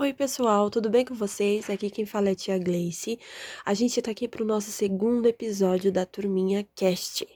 Oi, 0.00 0.14
pessoal, 0.14 0.70
tudo 0.70 0.88
bem 0.88 1.04
com 1.04 1.12
vocês? 1.12 1.68
Aqui 1.68 1.90
quem 1.90 2.06
fala 2.06 2.28
é 2.28 2.32
a 2.32 2.34
tia 2.36 2.56
Gleice. 2.56 3.18
A 3.64 3.74
gente 3.74 4.00
tá 4.00 4.12
aqui 4.12 4.28
para 4.28 4.44
o 4.44 4.46
nosso 4.46 4.70
segundo 4.70 5.26
episódio 5.26 5.90
da 5.90 6.06
Turminha 6.06 6.64
Cast. 6.76 7.26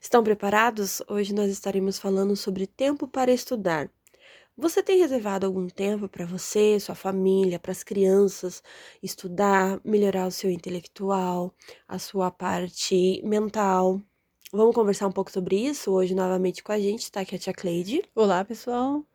Estão 0.00 0.22
preparados? 0.22 1.02
Hoje 1.08 1.34
nós 1.34 1.50
estaremos 1.50 1.98
falando 1.98 2.36
sobre 2.36 2.64
tempo 2.64 3.08
para 3.08 3.32
estudar. 3.32 3.90
Você 4.56 4.84
tem 4.84 5.00
reservado 5.00 5.46
algum 5.46 5.66
tempo 5.66 6.08
para 6.08 6.24
você, 6.24 6.78
sua 6.78 6.94
família, 6.94 7.58
para 7.58 7.72
as 7.72 7.82
crianças 7.82 8.62
estudar, 9.02 9.80
melhorar 9.84 10.28
o 10.28 10.30
seu 10.30 10.48
intelectual, 10.48 11.52
a 11.88 11.98
sua 11.98 12.30
parte 12.30 13.20
mental? 13.24 14.00
Vamos 14.52 14.76
conversar 14.76 15.08
um 15.08 15.12
pouco 15.12 15.32
sobre 15.32 15.56
isso 15.56 15.90
hoje 15.90 16.14
novamente 16.14 16.62
com 16.62 16.70
a 16.70 16.78
gente, 16.78 17.10
tá? 17.10 17.22
Aqui 17.22 17.34
é 17.34 17.38
a 17.38 17.40
tia 17.40 17.52
Cleide. 17.52 18.04
Olá, 18.14 18.44
pessoal. 18.44 19.11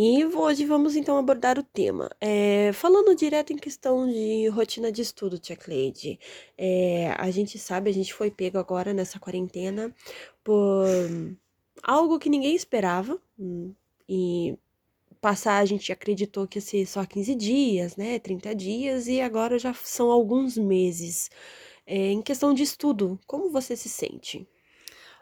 E 0.00 0.24
hoje 0.26 0.64
vamos 0.64 0.94
então 0.94 1.18
abordar 1.18 1.58
o 1.58 1.62
tema. 1.64 2.08
É, 2.20 2.72
falando 2.72 3.16
direto 3.16 3.52
em 3.52 3.56
questão 3.56 4.06
de 4.06 4.46
rotina 4.46 4.92
de 4.92 5.02
estudo, 5.02 5.40
Tia 5.40 5.56
Cleide. 5.56 6.20
É, 6.56 7.10
a 7.18 7.28
gente 7.32 7.58
sabe, 7.58 7.90
a 7.90 7.92
gente 7.92 8.14
foi 8.14 8.30
pego 8.30 8.58
agora 8.58 8.94
nessa 8.94 9.18
quarentena 9.18 9.92
por 10.44 10.86
algo 11.82 12.16
que 12.20 12.30
ninguém 12.30 12.54
esperava. 12.54 13.20
Hum, 13.36 13.74
e 14.08 14.56
passar, 15.20 15.58
a 15.58 15.64
gente 15.64 15.90
acreditou 15.90 16.46
que 16.46 16.58
ia 16.58 16.62
ser 16.62 16.86
só 16.86 17.04
15 17.04 17.34
dias, 17.34 17.96
né? 17.96 18.20
30 18.20 18.54
dias, 18.54 19.08
e 19.08 19.20
agora 19.20 19.58
já 19.58 19.74
são 19.74 20.12
alguns 20.12 20.56
meses. 20.56 21.28
É, 21.84 22.12
em 22.12 22.22
questão 22.22 22.54
de 22.54 22.62
estudo, 22.62 23.18
como 23.26 23.50
você 23.50 23.76
se 23.76 23.88
sente? 23.88 24.46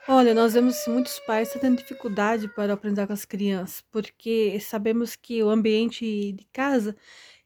Olha, 0.08 0.32
nós 0.34 0.54
vemos 0.54 0.86
muitos 0.86 1.18
pais 1.20 1.50
tendo 1.60 1.78
dificuldade 1.78 2.48
para 2.48 2.72
aprender 2.74 3.06
com 3.06 3.12
as 3.12 3.24
crianças, 3.24 3.80
porque 3.90 4.58
sabemos 4.60 5.16
que 5.16 5.42
o 5.42 5.48
ambiente 5.50 6.32
de 6.32 6.44
casa 6.52 6.96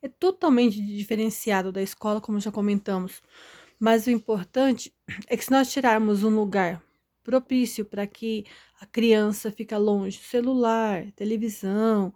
é 0.03 0.09
totalmente 0.09 0.81
diferenciado 0.81 1.73
da 1.73 1.83
escola, 1.83 2.21
como 2.21 2.39
já 2.41 2.53
comentamos. 2.53 3.23
Mas 3.79 4.07
o 4.07 4.11
importante 4.11 4.95
é 5.29 5.37
que 5.37 5.45
se 5.45 5.51
nós 5.51 5.73
tirarmos 5.73 6.23
um 6.25 6.31
lugar 6.35 6.83
propício 7.23 7.85
para 7.85 8.07
que 8.07 8.45
a 8.81 8.87
criança 8.87 9.51
fique 9.53 9.75
longe 9.77 10.19
do 10.19 10.25
celular, 10.25 11.11
televisão, 11.13 12.15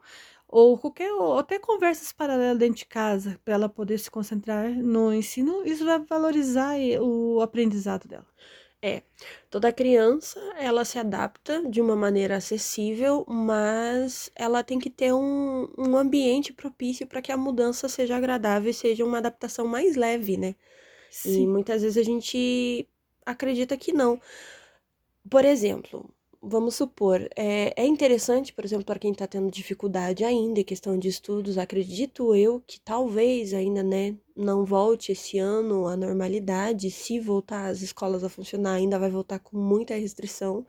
ou 0.49 0.79
qualquer 0.79 1.13
ou 1.13 1.39
até 1.39 1.59
conversas 1.59 2.13
paralelas 2.13 2.59
dentro 2.59 2.79
de 2.79 2.87
casa, 2.87 3.41
para 3.45 3.55
ela 3.55 3.69
poder 3.69 3.99
se 3.99 4.11
concentrar 4.11 4.71
no 4.71 5.13
ensino, 5.13 5.65
isso 5.67 5.85
vai 5.87 5.99
valorizar 6.01 6.75
o 7.01 7.41
aprendizado 7.43 8.07
dela. 8.09 8.27
É, 8.87 9.03
toda 9.49 9.73
criança, 9.73 10.39
ela 10.59 10.85
se 10.85 10.99
adapta 10.99 11.63
de 11.67 11.81
uma 11.81 11.97
maneira 11.97 12.37
acessível, 12.37 13.25
mas 13.27 14.31
ela 14.37 14.63
tem 14.63 14.79
que 14.79 14.91
ter 14.91 15.11
um, 15.15 15.67
um 15.79 15.97
ambiente 15.97 16.53
propício 16.53 17.07
para 17.07 17.23
que 17.23 17.33
a 17.33 17.37
mudança 17.37 17.89
seja 17.89 18.15
agradável 18.15 18.71
e 18.71 18.75
seja 18.75 19.03
uma 19.03 19.17
adaptação 19.17 19.67
mais 19.67 19.97
leve, 19.97 20.37
né? 20.37 20.55
E 21.25 21.47
muitas 21.47 21.83
vezes 21.83 21.97
a 21.99 22.03
gente 22.03 22.87
acredita 23.25 23.77
que 23.77 23.93
não. 23.93 24.21
Por 25.31 25.45
exemplo, 25.45 26.11
vamos 26.41 26.75
supor, 26.77 27.21
é, 27.37 27.73
é 27.83 27.87
interessante, 27.87 28.53
por 28.53 28.65
exemplo, 28.65 28.85
para 28.85 28.99
quem 28.99 29.13
está 29.13 29.27
tendo 29.27 29.51
dificuldade 29.51 30.25
ainda 30.25 30.61
em 30.61 30.65
questão 30.65 30.99
de 30.99 31.09
estudos, 31.09 31.57
acredito 31.59 32.35
eu 32.35 32.63
que 32.67 32.79
talvez 32.81 33.55
ainda, 33.55 33.83
né, 33.83 34.17
não 34.37 34.65
volte 34.65 35.13
esse 35.13 35.39
ano 35.39 35.87
à 35.87 35.97
normalidade, 35.97 36.91
se 36.91 37.21
voltar 37.21 37.67
as 37.67 37.83
escolas 37.83 38.25
a 38.25 38.29
funcionar, 38.29 38.75
ainda 38.75 38.99
vai 38.99 39.11
voltar 39.11 39.39
com 39.39 39.57
muita 39.57 39.95
restrição. 39.95 40.67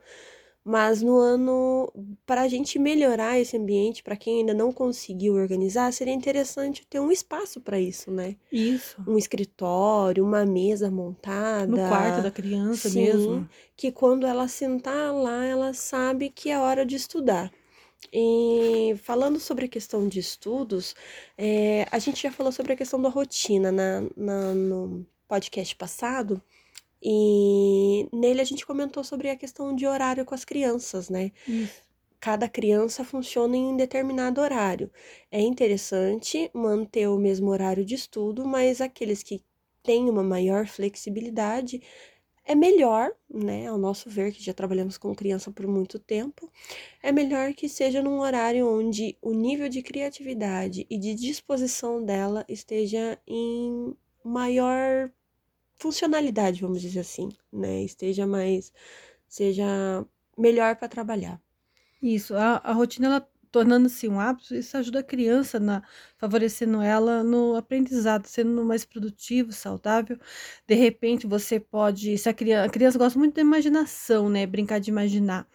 Mas 0.68 1.00
no 1.00 1.16
ano, 1.16 1.92
para 2.26 2.42
a 2.42 2.48
gente 2.48 2.76
melhorar 2.76 3.38
esse 3.38 3.56
ambiente, 3.56 4.02
para 4.02 4.16
quem 4.16 4.40
ainda 4.40 4.52
não 4.52 4.72
conseguiu 4.72 5.34
organizar, 5.34 5.92
seria 5.92 6.12
interessante 6.12 6.84
ter 6.90 6.98
um 6.98 7.12
espaço 7.12 7.60
para 7.60 7.78
isso, 7.78 8.10
né? 8.10 8.34
Isso. 8.50 8.96
Um 9.06 9.16
escritório, 9.16 10.24
uma 10.24 10.44
mesa 10.44 10.90
montada. 10.90 11.68
No 11.68 11.76
quarto 11.76 12.20
da 12.20 12.32
criança 12.32 12.88
sim, 12.88 13.04
mesmo. 13.04 13.48
Que 13.76 13.92
quando 13.92 14.26
ela 14.26 14.48
sentar 14.48 15.14
lá, 15.14 15.44
ela 15.44 15.72
sabe 15.72 16.30
que 16.30 16.50
é 16.50 16.58
hora 16.58 16.84
de 16.84 16.96
estudar. 16.96 17.52
E 18.12 18.94
falando 19.02 19.38
sobre 19.40 19.66
a 19.66 19.68
questão 19.68 20.08
de 20.08 20.20
estudos, 20.20 20.94
é, 21.36 21.86
a 21.90 21.98
gente 21.98 22.22
já 22.22 22.30
falou 22.30 22.52
sobre 22.52 22.72
a 22.72 22.76
questão 22.76 23.00
da 23.00 23.08
rotina 23.08 23.72
na, 23.72 24.02
na 24.16 24.54
no 24.54 25.06
podcast 25.28 25.74
passado. 25.76 26.42
E 27.02 28.08
nele 28.12 28.40
a 28.40 28.44
gente 28.44 28.66
comentou 28.66 29.04
sobre 29.04 29.30
a 29.30 29.36
questão 29.36 29.74
de 29.74 29.86
horário 29.86 30.24
com 30.24 30.34
as 30.34 30.44
crianças, 30.44 31.08
né? 31.10 31.32
Isso. 31.46 31.82
Cada 32.18 32.48
criança 32.48 33.04
funciona 33.04 33.56
em 33.56 33.66
um 33.66 33.76
determinado 33.76 34.40
horário. 34.40 34.90
É 35.30 35.40
interessante 35.40 36.50
manter 36.54 37.08
o 37.08 37.18
mesmo 37.18 37.50
horário 37.50 37.84
de 37.84 37.94
estudo, 37.94 38.44
mas 38.44 38.80
aqueles 38.80 39.22
que 39.22 39.42
têm 39.82 40.10
uma 40.10 40.22
maior 40.22 40.66
flexibilidade 40.66 41.80
é 42.46 42.54
melhor, 42.54 43.12
né, 43.28 43.66
ao 43.66 43.76
nosso 43.76 44.08
ver, 44.08 44.32
que 44.32 44.42
já 44.42 44.54
trabalhamos 44.54 44.96
com 44.96 45.14
criança 45.14 45.50
por 45.50 45.66
muito 45.66 45.98
tempo, 45.98 46.50
é 47.02 47.10
melhor 47.10 47.52
que 47.52 47.68
seja 47.68 48.00
num 48.00 48.20
horário 48.20 48.68
onde 48.68 49.18
o 49.20 49.32
nível 49.32 49.68
de 49.68 49.82
criatividade 49.82 50.86
e 50.88 50.96
de 50.96 51.14
disposição 51.14 52.04
dela 52.04 52.44
esteja 52.48 53.18
em 53.26 53.94
maior 54.24 55.10
funcionalidade, 55.76 56.60
vamos 56.60 56.80
dizer 56.80 57.00
assim, 57.00 57.28
né? 57.52 57.82
Esteja 57.82 58.26
mais, 58.26 58.72
seja 59.28 60.06
melhor 60.38 60.76
para 60.76 60.88
trabalhar. 60.88 61.40
Isso, 62.00 62.34
a, 62.36 62.56
a 62.58 62.72
rotina 62.72 63.06
ela 63.06 63.30
tornando-se 63.50 64.08
um 64.08 64.20
hábito, 64.20 64.54
isso 64.54 64.76
ajuda 64.76 65.00
a 65.00 65.02
criança 65.02 65.58
na 65.60 65.82
favorecendo 66.18 66.80
ela 66.82 67.22
no 67.22 67.56
aprendizado, 67.56 68.26
sendo 68.26 68.64
mais 68.64 68.84
produtivo, 68.84 69.52
saudável. 69.52 70.18
De 70.66 70.74
repente, 70.74 71.26
você 71.26 71.60
pode, 71.60 72.16
se 72.18 72.28
a 72.28 72.34
criança, 72.34 72.66
a 72.66 72.70
criança 72.70 72.98
gosta 72.98 73.18
muito 73.18 73.34
da 73.34 73.40
imaginação, 73.42 74.28
né, 74.28 74.46
brincar 74.46 74.78
de 74.80 74.90
imaginar. 74.90 75.46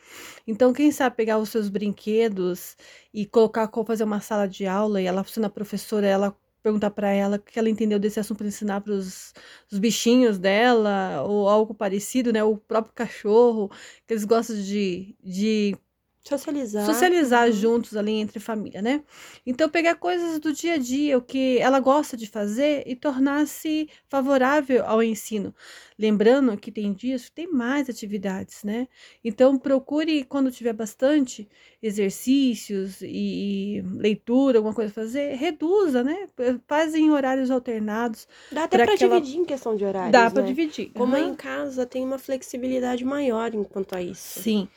Então, 0.47 0.74
quem 0.74 0.91
sabe 0.91 1.16
pegar 1.16 1.38
os 1.40 1.50
seus 1.50 1.69
brinquedos 1.69 2.75
e 3.13 3.25
colocar 3.25 3.69
fazer 3.85 4.03
uma 4.03 4.22
sala 4.22 4.47
de 4.47 4.66
aula 4.66 5.02
e 5.02 5.06
ela 5.06 5.23
sendo 5.23 5.46
a 5.46 5.50
professora, 5.50 6.08
ela 6.08 6.35
perguntar 6.63 6.91
para 6.91 7.09
ela 7.12 7.38
o 7.38 7.40
que 7.40 7.58
ela 7.58 7.69
entendeu 7.69 8.00
desse 8.00 8.19
assunto 8.19 8.40
para 8.40 8.47
ensinar 8.47 8.81
para 8.81 8.94
os 8.94 9.34
bichinhos 9.79 10.38
dela, 10.38 11.23
ou 11.23 11.50
algo 11.50 11.73
parecido, 11.73 12.31
né? 12.31 12.44
O 12.44 12.58
próprio 12.58 12.94
cachorro, 12.94 13.69
que 14.08 14.13
eles 14.13 14.25
gostam 14.25 14.56
de, 14.58 15.16
de 15.23 15.75
Socializar. 16.24 16.86
Socializar 16.86 17.48
uhum. 17.48 17.54
juntos 17.54 17.98
ali 17.98 18.12
entre 18.14 18.40
família, 18.40 18.80
né? 18.80 19.04
Então, 19.46 19.68
pegar 19.68 19.96
coisas 19.96 20.40
do 20.40 20.54
dia 20.54 20.76
a 20.76 20.78
dia, 20.78 21.18
o 21.18 21.22
que 21.22 21.58
ela 21.58 21.80
gosta 21.80 22.16
de 22.16 22.28
fazer 22.28 22.84
e 22.86 22.96
tornar-se 22.96 23.90
favorável 24.08 24.86
ao 24.86 25.02
ensino. 25.02 25.54
Lembrando 25.98 26.56
que 26.58 26.72
tem 26.72 26.94
dias 26.94 27.26
que 27.26 27.32
tem 27.32 27.48
mais 27.52 27.90
atividades, 27.90 28.64
né? 28.64 28.88
Então, 29.24 29.58
procure, 29.58 30.24
quando 30.24 30.52
tiver 30.52 30.74
bastante 30.74 31.50
exercícios 31.82 33.02
e, 33.02 33.80
e 33.80 33.82
leitura, 33.82 34.59
alguma 34.59 34.76
coisa 34.76 34.92
a 34.92 34.94
fazer, 34.94 35.36
reduza, 35.36 36.03
né? 36.03 36.30
Faz 36.68 36.94
em 36.94 37.09
horários 37.09 37.50
alternados. 37.50 38.28
Dá 38.52 38.66
até 38.66 38.78
para 38.78 38.96
dividir 38.96 39.34
ela... 39.34 39.44
em 39.44 39.46
questão 39.46 39.76
de 39.76 39.84
horários. 39.84 40.12
Dá 40.12 40.26
né? 40.26 40.30
para 40.30 40.44
dividir. 40.44 40.92
Como 40.94 41.16
uhum. 41.16 41.32
em 41.32 41.36
casa, 41.36 41.84
tem 41.84 42.06
uma 42.06 42.20
flexibilidade 42.20 43.03
maior 43.03 43.56
enquanto 43.56 43.96
a 43.96 44.02
isso. 44.03 44.40
Sim. 44.42 44.70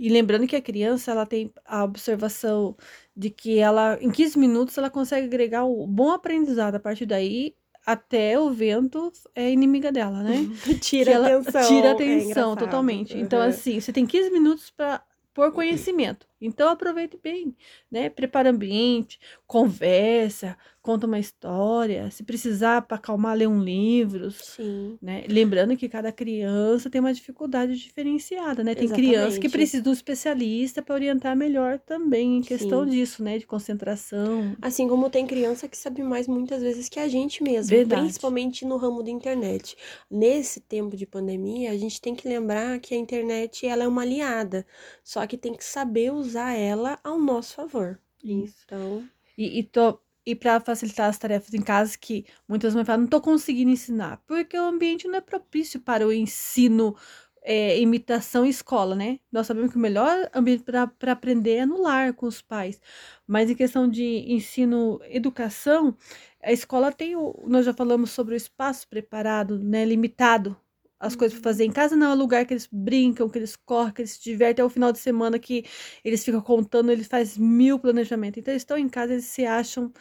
E 0.00 0.08
lembrando 0.08 0.46
que 0.46 0.56
a 0.56 0.62
criança 0.62 1.10
ela 1.10 1.26
tem 1.26 1.52
a 1.62 1.84
observação 1.84 2.74
de 3.14 3.28
que 3.28 3.58
ela 3.58 3.98
em 4.00 4.10
15 4.10 4.38
minutos 4.38 4.78
ela 4.78 4.88
consegue 4.88 5.26
agregar 5.26 5.64
o 5.64 5.86
bom 5.86 6.10
aprendizado. 6.10 6.76
A 6.76 6.80
partir 6.80 7.04
daí, 7.04 7.54
até 7.84 8.40
o 8.40 8.48
vento 8.48 9.12
é 9.34 9.50
inimiga 9.50 9.92
dela, 9.92 10.22
né? 10.22 10.36
tira 10.80 11.12
ela 11.12 11.26
atenção. 11.26 11.68
Tira 11.68 11.88
é 11.88 11.92
atenção 11.92 12.52
é 12.54 12.56
totalmente. 12.56 13.14
Uhum. 13.14 13.20
Então, 13.20 13.42
assim, 13.42 13.78
você 13.78 13.92
tem 13.92 14.06
15 14.06 14.30
minutos 14.30 14.70
para 14.70 15.02
por 15.34 15.52
conhecimento. 15.52 16.26
Então 16.40 16.68
aproveite 16.68 17.18
bem, 17.22 17.54
né? 17.90 18.08
Prepara 18.08 18.50
ambiente, 18.50 19.18
conversa, 19.46 20.56
conta 20.82 21.06
uma 21.06 21.18
história, 21.18 22.10
se 22.10 22.22
precisar 22.22 22.82
para 22.82 22.96
acalmar, 22.96 23.36
lê 23.36 23.46
um 23.46 23.62
livro, 23.62 24.30
Sim. 24.30 24.96
né? 25.00 25.24
Lembrando 25.28 25.76
que 25.76 25.88
cada 25.88 26.10
criança 26.10 26.88
tem 26.88 27.00
uma 27.00 27.12
dificuldade 27.12 27.76
diferenciada, 27.76 28.64
né? 28.64 28.74
Tem 28.74 28.84
Exatamente. 28.84 29.10
criança 29.10 29.38
que 29.38 29.48
precisa 29.48 29.82
de 29.82 29.88
um 29.88 29.92
especialista 29.92 30.80
para 30.82 30.94
orientar 30.94 31.36
melhor 31.36 31.78
também 31.78 32.38
em 32.38 32.40
questão 32.42 32.84
Sim. 32.84 32.90
disso, 32.90 33.22
né? 33.22 33.38
De 33.38 33.46
concentração. 33.46 34.56
Assim 34.62 34.88
como 34.88 35.10
tem 35.10 35.26
criança 35.26 35.68
que 35.68 35.76
sabe 35.76 36.02
mais 36.02 36.26
muitas 36.26 36.62
vezes 36.62 36.88
que 36.88 36.98
a 36.98 37.08
gente 37.08 37.42
mesmo, 37.42 37.68
Verdade. 37.68 38.02
principalmente 38.02 38.64
no 38.64 38.76
ramo 38.78 39.02
da 39.02 39.10
internet. 39.10 39.76
Nesse 40.10 40.60
tempo 40.60 40.96
de 40.96 41.06
pandemia, 41.06 41.72
a 41.72 41.76
gente 41.76 42.00
tem 42.00 42.14
que 42.14 42.26
lembrar 42.26 42.78
que 42.78 42.94
a 42.94 42.96
internet 42.96 43.66
ela 43.66 43.84
é 43.84 43.88
uma 43.88 44.02
aliada, 44.02 44.66
só 45.04 45.26
que 45.26 45.36
tem 45.36 45.54
que 45.54 45.64
saber 45.64 46.10
usar 46.12 46.29
usar 46.30 46.52
ela 46.54 46.98
ao 47.02 47.18
nosso 47.18 47.54
favor. 47.54 47.98
Isso. 48.22 48.62
Então. 48.64 49.08
E, 49.36 49.60
e, 49.60 49.62
tô, 49.64 50.00
e 50.24 50.34
para 50.34 50.60
facilitar 50.60 51.08
as 51.08 51.18
tarefas 51.18 51.54
em 51.54 51.62
casa, 51.62 51.96
que 51.98 52.24
muitas 52.48 52.74
mães 52.74 52.86
falam, 52.86 53.02
não 53.02 53.08
tô 53.08 53.20
conseguindo 53.20 53.70
ensinar, 53.70 54.22
porque 54.26 54.56
o 54.58 54.64
ambiente 54.64 55.08
não 55.08 55.16
é 55.16 55.20
propício 55.20 55.80
para 55.80 56.06
o 56.06 56.12
ensino 56.12 56.96
é, 57.42 57.78
imitação 57.80 58.44
escola, 58.44 58.94
né? 58.94 59.18
Nós 59.32 59.46
sabemos 59.46 59.70
que 59.70 59.76
o 59.76 59.80
melhor 59.80 60.30
ambiente 60.34 60.62
para 60.62 61.12
aprender 61.12 61.56
é 61.56 61.66
no 61.66 61.80
lar, 61.80 62.12
com 62.12 62.26
os 62.26 62.42
pais. 62.42 62.80
Mas 63.26 63.50
em 63.50 63.54
questão 63.54 63.88
de 63.88 64.04
ensino, 64.30 65.00
educação, 65.04 65.96
a 66.42 66.52
escola 66.52 66.92
tem 66.92 67.16
o. 67.16 67.34
Nós 67.46 67.64
já 67.64 67.72
falamos 67.72 68.10
sobre 68.10 68.34
o 68.34 68.36
espaço 68.36 68.86
preparado, 68.88 69.58
né? 69.58 69.84
Limitado. 69.84 70.56
As 71.00 71.16
coisas 71.16 71.38
para 71.40 71.50
fazer 71.52 71.64
em 71.64 71.72
casa 71.72 71.96
não 71.96 72.12
é 72.12 72.14
lugar 72.14 72.46
que 72.46 72.52
eles 72.54 72.68
brincam, 72.70 73.28
que 73.28 73.38
eles 73.38 73.56
correm, 73.56 73.92
que 73.94 74.02
eles 74.02 74.12
se 74.12 74.22
divertem. 74.22 74.62
É 74.62 74.66
o 74.66 74.70
final 74.70 74.92
de 74.92 74.98
semana 74.98 75.38
que 75.38 75.64
eles 76.04 76.24
ficam 76.24 76.40
contando, 76.42 76.90
eles 76.92 77.06
fazem 77.08 77.42
mil 77.42 77.78
planejamentos. 77.78 78.38
Então, 78.38 78.52
eles 78.52 78.62
estão 78.62 78.78
em 78.78 78.88
casa, 78.88 79.12
eles 79.14 79.24
se 79.26 79.44
acham 79.46 79.92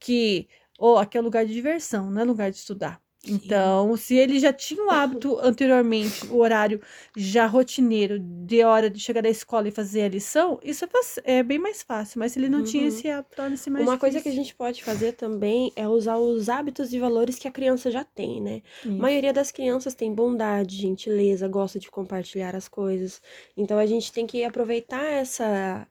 que 0.00 0.48
oh, 0.78 0.96
aqui 0.98 1.18
é 1.18 1.20
lugar 1.22 1.46
de 1.46 1.52
diversão, 1.54 2.10
não 2.10 2.22
é 2.22 2.24
lugar 2.24 2.50
de 2.50 2.58
estudar. 2.58 3.00
Então, 3.26 3.96
se 3.96 4.14
ele 4.16 4.38
já 4.38 4.52
tinha 4.52 4.82
o 4.82 4.90
hábito 4.90 5.38
anteriormente, 5.40 6.26
o 6.26 6.38
horário 6.38 6.80
já 7.16 7.46
rotineiro 7.46 8.18
de 8.18 8.62
hora 8.64 8.88
de 8.88 8.98
chegar 8.98 9.22
da 9.22 9.28
escola 9.28 9.68
e 9.68 9.70
fazer 9.70 10.02
a 10.02 10.08
lição, 10.08 10.58
isso 10.62 10.84
é, 10.84 11.38
é 11.38 11.42
bem 11.42 11.58
mais 11.58 11.82
fácil. 11.82 12.18
Mas 12.18 12.32
se 12.32 12.38
ele 12.38 12.48
não 12.48 12.60
uhum. 12.60 12.64
tinha 12.64 12.88
esse 12.88 13.08
hábito, 13.08 13.36
torna-se 13.36 13.68
mais 13.68 13.84
Uma 13.84 13.96
difícil. 13.96 14.00
coisa 14.00 14.20
que 14.22 14.28
a 14.28 14.32
gente 14.32 14.54
pode 14.54 14.82
fazer 14.82 15.12
também 15.12 15.72
é 15.76 15.86
usar 15.86 16.16
os 16.16 16.48
hábitos 16.48 16.92
e 16.92 16.98
valores 16.98 17.38
que 17.38 17.46
a 17.48 17.52
criança 17.52 17.90
já 17.90 18.04
tem, 18.04 18.40
né? 18.40 18.62
Isso. 18.84 18.88
A 18.88 19.02
maioria 19.02 19.32
das 19.32 19.50
crianças 19.52 19.94
tem 19.94 20.14
bondade, 20.14 20.76
gentileza, 20.76 21.46
gosta 21.48 21.78
de 21.78 21.90
compartilhar 21.90 22.56
as 22.56 22.68
coisas. 22.68 23.20
Então, 23.56 23.78
a 23.78 23.86
gente 23.86 24.12
tem 24.12 24.26
que 24.26 24.44
aproveitar 24.44 25.04
essa 25.04 25.86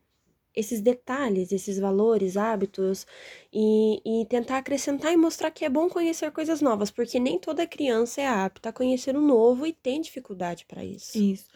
esses 0.55 0.81
detalhes, 0.81 1.51
esses 1.51 1.79
valores, 1.79 2.35
hábitos 2.35 3.05
e, 3.53 4.01
e 4.05 4.25
tentar 4.25 4.57
acrescentar 4.57 5.13
e 5.13 5.17
mostrar 5.17 5.51
que 5.51 5.63
é 5.63 5.69
bom 5.69 5.89
conhecer 5.89 6.31
coisas 6.31 6.61
novas, 6.61 6.91
porque 6.91 7.19
nem 7.19 7.39
toda 7.39 7.67
criança 7.67 8.21
é 8.21 8.27
apta 8.27 8.69
a 8.69 8.73
conhecer 8.73 9.15
o 9.15 9.21
novo 9.21 9.65
e 9.65 9.73
tem 9.73 10.01
dificuldade 10.01 10.65
para 10.65 10.83
isso. 10.83 11.17
Isso. 11.17 11.49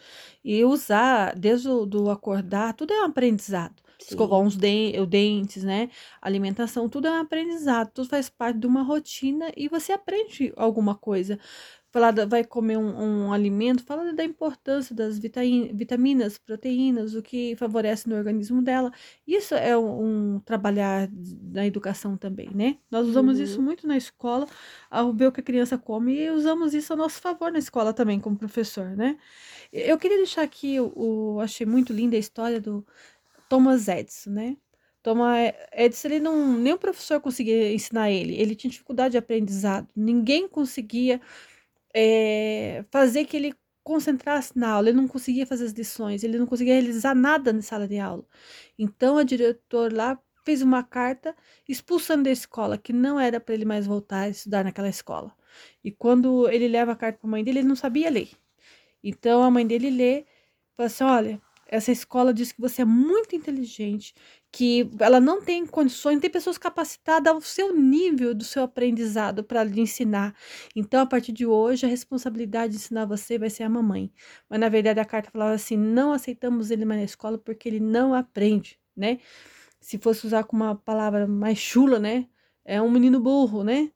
E 0.44 0.64
usar, 0.64 1.34
desde 1.36 1.68
o 1.68 1.84
do 1.84 2.10
acordar, 2.10 2.74
tudo 2.74 2.92
é 2.92 3.02
um 3.02 3.06
aprendizado. 3.06 3.82
Sim. 3.98 4.06
Escovar 4.10 4.40
uns 4.40 4.56
de 4.56 5.06
dentes, 5.06 5.62
né? 5.62 5.88
Alimentação, 6.20 6.88
tudo 6.88 7.06
é 7.06 7.10
um 7.10 7.20
aprendizado, 7.20 7.90
tudo 7.92 8.08
faz 8.08 8.28
parte 8.28 8.58
de 8.58 8.66
uma 8.66 8.82
rotina 8.82 9.50
e 9.56 9.68
você 9.68 9.92
aprende 9.92 10.52
alguma 10.56 10.94
coisa 10.94 11.38
falar 11.94 12.12
vai 12.26 12.42
comer 12.42 12.76
um, 12.76 13.26
um, 13.26 13.32
alimento, 13.32 13.84
fala 13.84 14.03
da 14.14 14.24
importância 14.24 14.94
das 14.94 15.18
vitaminas, 15.18 16.38
proteínas, 16.38 17.14
o 17.14 17.22
que 17.22 17.54
favorece 17.56 18.08
no 18.08 18.16
organismo 18.16 18.62
dela. 18.62 18.92
Isso 19.26 19.54
é 19.54 19.76
um, 19.76 20.36
um 20.36 20.40
trabalhar 20.40 21.08
na 21.52 21.66
educação 21.66 22.16
também, 22.16 22.50
né? 22.54 22.78
Nós 22.90 23.06
usamos 23.08 23.38
uhum. 23.38 23.44
isso 23.44 23.62
muito 23.62 23.86
na 23.86 23.96
escola, 23.96 24.46
ao 24.90 25.12
ver 25.12 25.28
o 25.28 25.32
que 25.32 25.40
a 25.40 25.44
criança 25.44 25.76
come, 25.76 26.14
e 26.14 26.30
usamos 26.30 26.74
isso 26.74 26.92
a 26.92 26.96
nosso 26.96 27.20
favor 27.20 27.52
na 27.52 27.58
escola 27.58 27.92
também, 27.92 28.20
como 28.20 28.36
professor, 28.36 28.96
né? 28.96 29.18
Eu 29.72 29.98
queria 29.98 30.18
deixar 30.18 30.42
aqui, 30.42 30.78
o, 30.80 31.40
achei 31.40 31.66
muito 31.66 31.92
linda 31.92 32.16
a 32.16 32.20
história 32.20 32.60
do 32.60 32.86
Thomas 33.48 33.88
Edison, 33.88 34.30
né? 34.30 34.56
Thomas 35.02 35.52
Edison, 35.72 36.08
ele 36.08 36.20
não, 36.20 36.56
nem 36.56 36.72
o 36.72 36.78
professor 36.78 37.20
conseguia 37.20 37.72
ensinar 37.72 38.10
ele, 38.10 38.34
ele 38.40 38.54
tinha 38.54 38.70
dificuldade 38.70 39.12
de 39.12 39.18
aprendizado, 39.18 39.88
ninguém 39.94 40.48
conseguia 40.48 41.20
é, 41.94 42.84
fazer 42.90 43.24
que 43.24 43.36
ele 43.36 43.54
concentrasse 43.84 44.58
na 44.58 44.70
aula, 44.70 44.88
ele 44.88 44.96
não 44.96 45.06
conseguia 45.08 45.46
fazer 45.46 45.66
as 45.66 45.72
lições, 45.72 46.24
ele 46.24 46.38
não 46.38 46.46
conseguia 46.46 46.74
realizar 46.74 47.14
nada 47.14 47.52
na 47.52 47.62
sala 47.62 47.86
de 47.86 47.98
aula. 47.98 48.24
Então 48.78 49.18
a 49.18 49.22
diretora 49.24 49.94
lá 49.94 50.20
fez 50.44 50.62
uma 50.62 50.82
carta 50.82 51.34
expulsando 51.68 52.24
da 52.24 52.30
escola, 52.30 52.78
que 52.78 52.92
não 52.92 53.20
era 53.20 53.40
para 53.40 53.54
ele 53.54 53.64
mais 53.64 53.86
voltar 53.86 54.22
a 54.22 54.28
estudar 54.28 54.64
naquela 54.64 54.88
escola. 54.88 55.34
E 55.84 55.90
quando 55.92 56.48
ele 56.48 56.68
leva 56.68 56.92
a 56.92 56.96
carta 56.96 57.18
para 57.20 57.28
a 57.28 57.30
mãe 57.30 57.44
dele, 57.44 57.60
ele 57.60 57.68
não 57.68 57.76
sabia 57.76 58.10
ler. 58.10 58.30
Então 59.02 59.42
a 59.42 59.50
mãe 59.50 59.66
dele 59.66 59.90
lê, 59.90 60.26
fala 60.76 60.86
assim: 60.88 61.04
olha, 61.04 61.42
essa 61.66 61.90
escola 61.92 62.32
diz 62.32 62.52
que 62.52 62.60
você 62.60 62.82
é 62.82 62.84
muito 62.84 63.34
inteligente, 63.34 64.14
que 64.52 64.88
ela 65.00 65.20
não 65.20 65.42
tem 65.42 65.66
condições, 65.66 66.20
tem 66.20 66.30
pessoas 66.30 66.56
capacitadas 66.58 67.32
ao 67.32 67.40
seu 67.40 67.74
nível 67.74 68.34
do 68.34 68.44
seu 68.44 68.62
aprendizado 68.62 69.42
para 69.42 69.64
lhe 69.64 69.80
ensinar. 69.80 70.34
Então, 70.76 71.00
a 71.00 71.06
partir 71.06 71.32
de 71.32 71.46
hoje, 71.46 71.86
a 71.86 71.88
responsabilidade 71.88 72.72
de 72.72 72.78
ensinar 72.78 73.06
você 73.06 73.38
vai 73.38 73.50
ser 73.50 73.64
a 73.64 73.68
mamãe. 73.68 74.12
Mas 74.48 74.60
na 74.60 74.68
verdade 74.68 75.00
a 75.00 75.04
carta 75.04 75.30
falava 75.30 75.54
assim: 75.54 75.76
não 75.76 76.12
aceitamos 76.12 76.70
ele 76.70 76.84
mais 76.84 77.00
na 77.00 77.04
escola 77.04 77.38
porque 77.38 77.68
ele 77.68 77.80
não 77.80 78.14
aprende, 78.14 78.78
né? 78.96 79.18
Se 79.80 79.98
fosse 79.98 80.26
usar 80.26 80.44
com 80.44 80.56
uma 80.56 80.74
palavra 80.76 81.26
mais 81.26 81.58
chula, 81.58 81.98
né? 81.98 82.28
É 82.64 82.80
um 82.82 82.90
menino 82.90 83.20
burro, 83.20 83.64
né? 83.64 83.90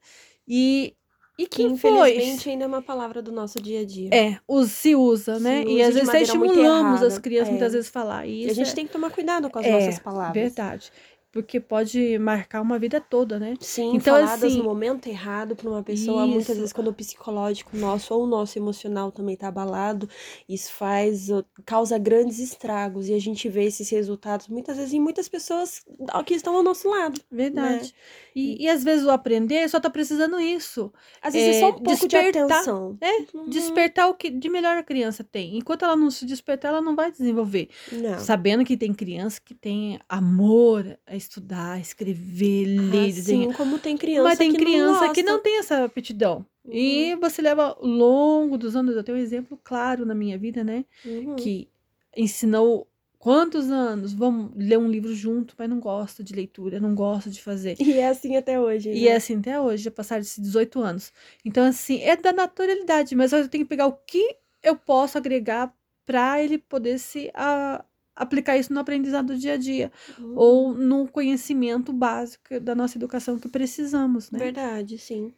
E 0.47 0.97
e 1.39 1.47
que 1.47 1.63
infelizmente 1.63 2.43
foi? 2.43 2.53
ainda 2.53 2.65
é 2.65 2.67
uma 2.67 2.83
palavra 2.83 3.23
do 3.23 3.31
nosso 3.31 3.63
dia 3.63 3.81
a 3.81 3.85
dia. 3.85 4.11
É, 4.13 4.39
se 4.67 4.97
usa, 4.97 5.39
né? 5.39 5.63
Se 5.63 5.69
e 5.69 5.83
às 5.83 5.95
vezes 5.95 6.13
estimulamos 6.13 7.03
as 7.03 7.17
crianças 7.17 7.49
é. 7.49 7.51
muitas 7.53 7.73
vezes 7.73 7.89
a 7.89 7.93
falar. 7.93 8.27
E, 8.27 8.47
e 8.47 8.51
a 8.51 8.55
gente 8.55 8.71
é... 8.71 8.75
tem 8.75 8.87
que 8.87 8.93
tomar 8.93 9.11
cuidado 9.11 9.49
com 9.49 9.59
as 9.59 9.67
é, 9.67 9.73
nossas 9.73 9.99
palavras. 10.01 10.35
Verdade 10.35 10.91
porque 11.31 11.61
pode 11.61 12.19
marcar 12.19 12.63
uma 12.63 12.79
vida 12.79 13.01
toda, 13.01 13.39
né? 13.39 13.55
Sim, 13.61 13.97
então, 13.97 14.15
faladas 14.15 14.45
assim, 14.45 14.59
no 14.59 14.65
momento 14.65 15.09
errado 15.09 15.55
para 15.55 15.69
uma 15.69 15.83
pessoa, 15.83 16.25
isso. 16.25 16.33
muitas 16.35 16.57
vezes 16.57 16.73
quando 16.73 16.89
o 16.89 16.93
psicológico 16.93 17.77
nosso 17.77 18.15
ou 18.15 18.25
o 18.25 18.27
nosso 18.27 18.59
emocional 18.59 19.13
também 19.13 19.37
tá 19.37 19.49
abalado, 19.49 20.09
isso 20.49 20.73
faz, 20.73 21.29
causa 21.67 21.99
grandes 21.99 22.39
estragos 22.39 23.09
e 23.09 23.15
a 23.15 23.21
gente 23.21 23.49
vê 23.49 23.65
esses 23.65 23.89
resultados 23.91 24.49
muitas 24.49 24.77
vezes 24.77 24.95
em 24.95 25.01
muitas 25.01 25.29
pessoas 25.29 25.85
que 26.25 26.35
estão 26.35 26.57
ao 26.57 26.63
nosso 26.63 26.89
lado. 26.89 27.21
Verdade. 27.31 27.85
Né? 27.85 27.91
E, 28.35 28.65
e 28.65 28.69
às 28.69 28.85
vezes 28.85 29.05
o 29.05 29.11
aprender 29.11 29.69
só 29.69 29.81
tá 29.81 29.91
precisando 29.91 30.41
isso. 30.41 30.93
Às 31.21 31.35
vezes 31.35 31.57
é, 31.57 31.59
é 31.59 31.61
só 31.61 31.69
um 31.71 31.73
pouco 31.73 31.91
despertar, 31.91 32.33
de 32.33 32.39
atenção. 32.39 32.99
É, 33.01 33.37
uhum. 33.37 33.49
despertar 33.49 34.09
o 34.09 34.15
que 34.15 34.31
de 34.31 34.49
melhor 34.49 34.79
a 34.79 34.83
criança 34.83 35.25
tem. 35.25 35.59
Enquanto 35.59 35.85
ela 35.85 35.97
não 35.97 36.11
se 36.11 36.25
despertar, 36.25 36.69
ela 36.69 36.81
não 36.81 36.95
vai 36.95 37.11
desenvolver. 37.11 37.69
Não. 37.91 38.19
Sabendo 38.19 38.65
que 38.65 38.77
tem 38.77 38.95
criança 38.95 39.41
que 39.45 39.55
tem 39.55 39.99
amor, 40.09 40.99
estudar, 41.19 41.81
escrever, 41.81 42.67
ler, 42.67 43.01
ah, 43.01 43.07
desenhar. 43.07 43.51
Sim, 43.51 43.57
como 43.57 43.79
tem 43.79 43.97
criança 43.97 44.29
Mas 44.29 44.39
tem 44.39 44.53
que 44.53 44.59
criança 44.59 45.07
não 45.07 45.13
que 45.13 45.23
não 45.23 45.43
tem 45.43 45.59
essa 45.59 45.85
aptidão. 45.85 46.47
Uhum. 46.65 46.73
E 46.73 47.17
você 47.17 47.43
leva 47.43 47.77
ao 47.79 47.85
longo 47.85 48.57
dos 48.57 48.75
anos, 48.75 48.97
eu 48.97 49.05
tenho 49.05 49.19
um 49.19 49.21
exemplo 49.21 49.59
claro 49.63 50.07
na 50.07 50.15
minha 50.15 50.39
vida, 50.39 50.65
né? 50.65 50.85
Uhum. 51.05 51.37
Que 51.37 51.69
ensinou 52.17 52.89
quantos 53.19 53.71
anos? 53.71 54.13
Vamos 54.13 54.53
ler 54.57 54.79
um 54.79 54.91
livro 54.91 55.15
junto, 55.15 55.55
mas 55.59 55.69
não 55.69 55.81
gosta 55.81 56.23
de 56.23 56.35
leitura, 56.35 56.81
não 56.81 56.95
gosta 56.95 57.29
de 57.29 57.43
fazer. 57.43 57.77
E 57.81 57.95
é 57.95 58.09
assim 58.09 58.37
até 58.37 58.59
hoje. 58.61 58.91
Né? 58.91 58.97
E 58.97 59.09
é 59.09 59.17
assim 59.17 59.39
até 59.39 59.61
hoje, 59.61 59.85
já 59.85 59.91
passaram 59.91 60.23
esses 60.23 60.43
18 60.43 60.81
anos. 60.81 61.13
Então, 61.45 61.65
assim, 61.65 62.01
é 62.01 62.17
da 62.17 62.33
naturalidade, 62.33 63.15
mas 63.15 63.33
eu 63.33 63.49
tenho 63.49 63.65
que 63.65 63.69
pegar 63.69 63.87
o 63.87 63.93
que 63.93 64.37
eu 64.63 64.77
posso 64.77 65.19
agregar 65.19 65.75
para 66.07 66.43
ele 66.43 66.57
poder 66.57 66.99
se 66.99 67.31
a, 67.35 67.85
aplicar 68.19 68.57
isso 68.57 68.73
no 68.73 68.81
aprendizado 68.81 69.29
do 69.29 69.39
dia 69.39 69.55
a 69.55 69.57
dia 69.57 69.93
uhum. 70.19 70.33
ou 70.37 70.75
no 70.75 71.09
conhecimento 71.09 71.93
básico 71.93 72.59
da 72.61 72.75
nossa 72.75 72.99
educação 72.99 73.39
que 73.39 73.49
precisamos, 73.49 74.31
né? 74.31 74.39
Verdade, 74.39 74.99
sim. 74.99 75.33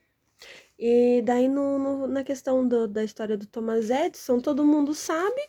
E 0.79 1.21
daí 1.23 1.47
no, 1.47 1.79
no 1.79 2.07
na 2.07 2.25
questão 2.25 2.67
do, 2.67 2.89
da 2.89 3.05
história 3.05 3.37
do 3.37 3.47
Thomas 3.47 3.91
Edison, 3.91 4.41
todo 4.41 4.65
mundo 4.65 4.95
sabe 4.95 5.41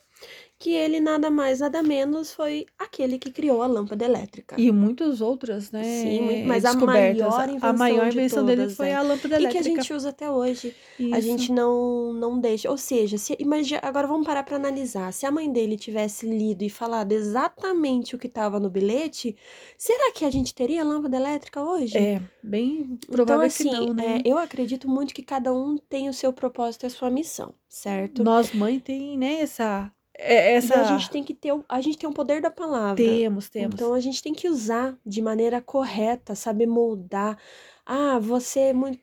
que 0.62 0.76
ele 0.76 1.00
nada 1.00 1.32
mais, 1.32 1.60
nada 1.60 1.82
menos 1.82 2.32
foi 2.32 2.68
aquele 2.78 3.18
que 3.18 3.32
criou 3.32 3.64
a 3.64 3.66
lâmpada 3.66 4.06
elétrica. 4.06 4.56
E 4.60 4.72
muitas 4.72 5.20
outras, 5.20 5.72
né? 5.72 5.84
Sim, 5.84 6.46
mas 6.46 6.64
a 6.66 6.76
maior 6.76 7.16
invenção, 7.16 7.58
a 7.62 7.74
maior 7.74 8.08
invenção 8.08 8.46
de 8.46 8.52
todas, 8.52 8.58
dele 8.58 8.76
foi 8.76 8.90
é. 8.90 8.96
a 8.96 9.02
lâmpada 9.02 9.38
elétrica. 9.38 9.50
E 9.50 9.52
que 9.52 9.58
a 9.58 9.74
gente 9.74 9.92
usa 9.92 10.10
até 10.10 10.30
hoje. 10.30 10.76
Isso. 11.00 11.16
A 11.16 11.20
gente 11.20 11.52
não, 11.52 12.14
não 12.14 12.40
deixa. 12.40 12.70
Ou 12.70 12.78
seja, 12.78 13.18
se, 13.18 13.36
imagina, 13.40 13.82
agora 13.84 14.06
vamos 14.06 14.24
parar 14.24 14.44
para 14.44 14.56
analisar. 14.56 15.12
Se 15.12 15.26
a 15.26 15.32
mãe 15.32 15.52
dele 15.52 15.76
tivesse 15.76 16.28
lido 16.28 16.62
e 16.62 16.70
falado 16.70 17.12
exatamente 17.12 18.16
o 18.16 18.20
que 18.20 18.28
estava 18.28 18.60
no 18.60 18.70
bilhete, 18.70 19.36
será 19.76 20.12
que 20.12 20.24
a 20.24 20.30
gente 20.30 20.54
teria 20.54 20.84
lâmpada 20.84 21.18
elétrica 21.18 21.60
hoje? 21.60 21.98
É, 21.98 22.22
bem 22.44 23.00
provável 23.08 23.24
então, 23.24 23.48
assim, 23.48 23.68
que 23.68 23.76
não, 23.76 23.94
né? 23.96 24.22
É, 24.24 24.30
eu 24.30 24.38
acredito 24.38 24.88
muito 24.88 25.12
que 25.12 25.24
cada 25.24 25.52
um 25.52 25.76
tem 25.76 26.08
o 26.08 26.14
seu 26.14 26.32
propósito 26.32 26.84
e 26.84 26.86
a 26.86 26.92
sua 26.92 27.10
missão, 27.10 27.52
certo? 27.68 28.24
Nós, 28.24 28.54
mãe, 28.54 28.80
tem, 28.80 29.18
né, 29.18 29.42
essa 29.42 29.92
é, 30.22 30.54
essa... 30.54 30.82
a 30.82 30.84
gente 30.84 31.10
tem 31.10 31.24
que 31.24 31.34
ter, 31.34 31.52
a 31.68 31.82
gente 31.82 31.98
tem 31.98 32.10
o 32.10 32.14
poder 32.14 32.42
da 32.42 32.52
palavra. 32.52 33.04
Temos, 33.04 33.50
temos. 33.50 33.74
Então 33.74 33.94
a 33.94 34.00
gente 34.00 34.22
tem 34.22 34.34
que 34.34 34.48
usar 34.48 34.98
de 35.06 35.22
maneira 35.22 35.62
correta, 35.62 36.36
saber 36.36 36.68
moldar. 36.68 37.38
Ah, 37.86 38.20
você 38.20 38.60
é 38.60 38.74
muito. 38.74 39.00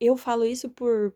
Eu 0.00 0.16
falo 0.16 0.44
isso 0.44 0.68
por 0.68 1.14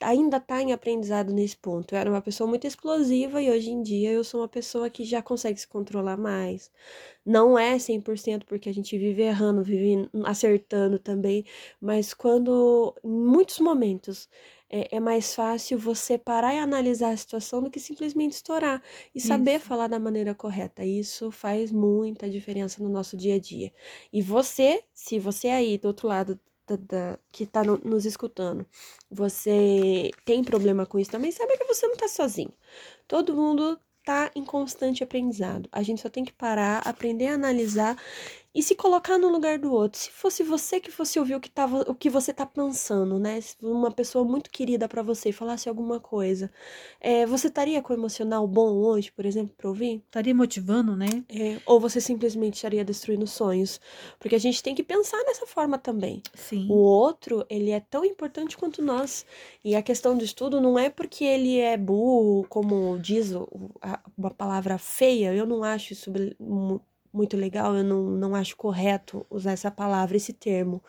ainda 0.00 0.38
tá 0.38 0.62
em 0.62 0.72
aprendizado 0.72 1.32
nesse 1.32 1.56
ponto. 1.56 1.94
Eu 1.94 1.98
era 1.98 2.10
uma 2.10 2.22
pessoa 2.22 2.48
muito 2.48 2.66
explosiva 2.66 3.42
e 3.42 3.50
hoje 3.50 3.70
em 3.70 3.82
dia 3.82 4.12
eu 4.12 4.22
sou 4.22 4.40
uma 4.40 4.48
pessoa 4.48 4.88
que 4.88 5.04
já 5.04 5.20
consegue 5.20 5.60
se 5.60 5.66
controlar 5.66 6.16
mais. 6.16 6.70
Não 7.24 7.58
é 7.58 7.76
100% 7.78 8.44
porque 8.46 8.68
a 8.68 8.74
gente 8.74 8.96
vive 8.96 9.22
errando, 9.22 9.62
vive 9.62 10.08
acertando 10.24 10.98
também, 10.98 11.44
mas 11.80 12.14
quando 12.14 12.94
em 13.04 13.08
muitos 13.10 13.58
momentos 13.58 14.28
é, 14.70 14.96
é, 14.96 15.00
mais 15.00 15.34
fácil 15.34 15.78
você 15.78 16.18
parar 16.18 16.54
e 16.54 16.58
analisar 16.58 17.10
a 17.10 17.16
situação 17.16 17.62
do 17.62 17.70
que 17.70 17.80
simplesmente 17.80 18.32
estourar 18.32 18.82
e 19.14 19.20
saber 19.20 19.56
Isso. 19.56 19.66
falar 19.66 19.88
da 19.88 19.98
maneira 19.98 20.34
correta. 20.34 20.84
Isso 20.84 21.30
faz 21.30 21.72
muita 21.72 22.28
diferença 22.28 22.82
no 22.82 22.88
nosso 22.88 23.16
dia 23.16 23.36
a 23.36 23.38
dia. 23.38 23.72
E 24.12 24.20
você, 24.20 24.82
se 24.92 25.18
você 25.18 25.48
aí 25.48 25.78
do 25.78 25.88
outro 25.88 26.08
lado 26.08 26.38
da, 26.66 26.76
da 26.76 27.18
que 27.32 27.44
está 27.44 27.64
no, 27.64 27.78
nos 27.78 28.04
escutando, 28.04 28.66
você 29.10 30.10
tem 30.24 30.44
problema 30.44 30.84
com 30.84 30.98
isso 30.98 31.10
também, 31.10 31.32
sabe 31.32 31.56
que 31.56 31.64
você 31.64 31.86
não 31.86 31.94
está 31.94 32.08
sozinho. 32.08 32.52
Todo 33.06 33.34
mundo 33.34 33.80
está 34.00 34.30
em 34.34 34.44
constante 34.44 35.04
aprendizado. 35.04 35.68
A 35.70 35.82
gente 35.82 36.00
só 36.00 36.08
tem 36.08 36.24
que 36.24 36.32
parar, 36.32 36.78
aprender 36.86 37.28
a 37.28 37.34
analisar 37.34 37.96
e 38.58 38.62
se 38.62 38.74
colocar 38.74 39.18
no 39.18 39.28
lugar 39.28 39.56
do 39.56 39.72
outro. 39.72 40.00
Se 40.00 40.10
fosse 40.10 40.42
você 40.42 40.80
que 40.80 40.90
fosse 40.90 41.16
ouvir 41.16 41.36
o 41.36 41.40
que, 41.40 41.48
tava, 41.48 41.82
o 41.82 41.94
que 41.94 42.10
você 42.10 42.32
tá 42.32 42.44
pensando, 42.44 43.16
né? 43.16 43.40
Se 43.40 43.54
uma 43.62 43.88
pessoa 43.88 44.24
muito 44.24 44.50
querida 44.50 44.88
para 44.88 45.00
você 45.00 45.30
falasse 45.30 45.68
alguma 45.68 46.00
coisa, 46.00 46.50
é, 47.00 47.24
você 47.24 47.46
estaria 47.46 47.80
com 47.80 47.92
o 47.92 47.96
emocional 47.96 48.44
bom 48.48 48.74
hoje, 48.74 49.12
por 49.12 49.24
exemplo, 49.24 49.54
pra 49.56 49.68
ouvir? 49.68 50.02
Estaria 50.04 50.34
motivando, 50.34 50.96
né? 50.96 51.06
É, 51.28 51.60
ou 51.64 51.78
você 51.78 52.00
simplesmente 52.00 52.54
estaria 52.54 52.84
destruindo 52.84 53.28
sonhos? 53.28 53.80
Porque 54.18 54.34
a 54.34 54.40
gente 54.40 54.60
tem 54.60 54.74
que 54.74 54.82
pensar 54.82 55.22
dessa 55.22 55.46
forma 55.46 55.78
também. 55.78 56.20
Sim. 56.34 56.66
O 56.68 56.78
outro, 56.78 57.46
ele 57.48 57.70
é 57.70 57.78
tão 57.78 58.04
importante 58.04 58.56
quanto 58.56 58.82
nós. 58.82 59.24
E 59.64 59.76
a 59.76 59.82
questão 59.82 60.18
do 60.18 60.24
estudo 60.24 60.60
não 60.60 60.76
é 60.76 60.90
porque 60.90 61.24
ele 61.24 61.60
é 61.60 61.76
burro, 61.76 62.44
como 62.48 62.98
diz 62.98 63.30
uma 64.16 64.30
palavra 64.36 64.78
feia, 64.78 65.32
eu 65.32 65.46
não 65.46 65.62
acho 65.62 65.92
isso 65.92 66.10
muito 67.12 67.36
legal, 67.36 67.76
eu 67.76 67.84
não, 67.84 68.02
não 68.04 68.34
acho 68.34 68.56
correto 68.56 69.26
usar 69.30 69.52
essa 69.52 69.70
palavra, 69.70 70.16
esse 70.16 70.32
termo, 70.32 70.82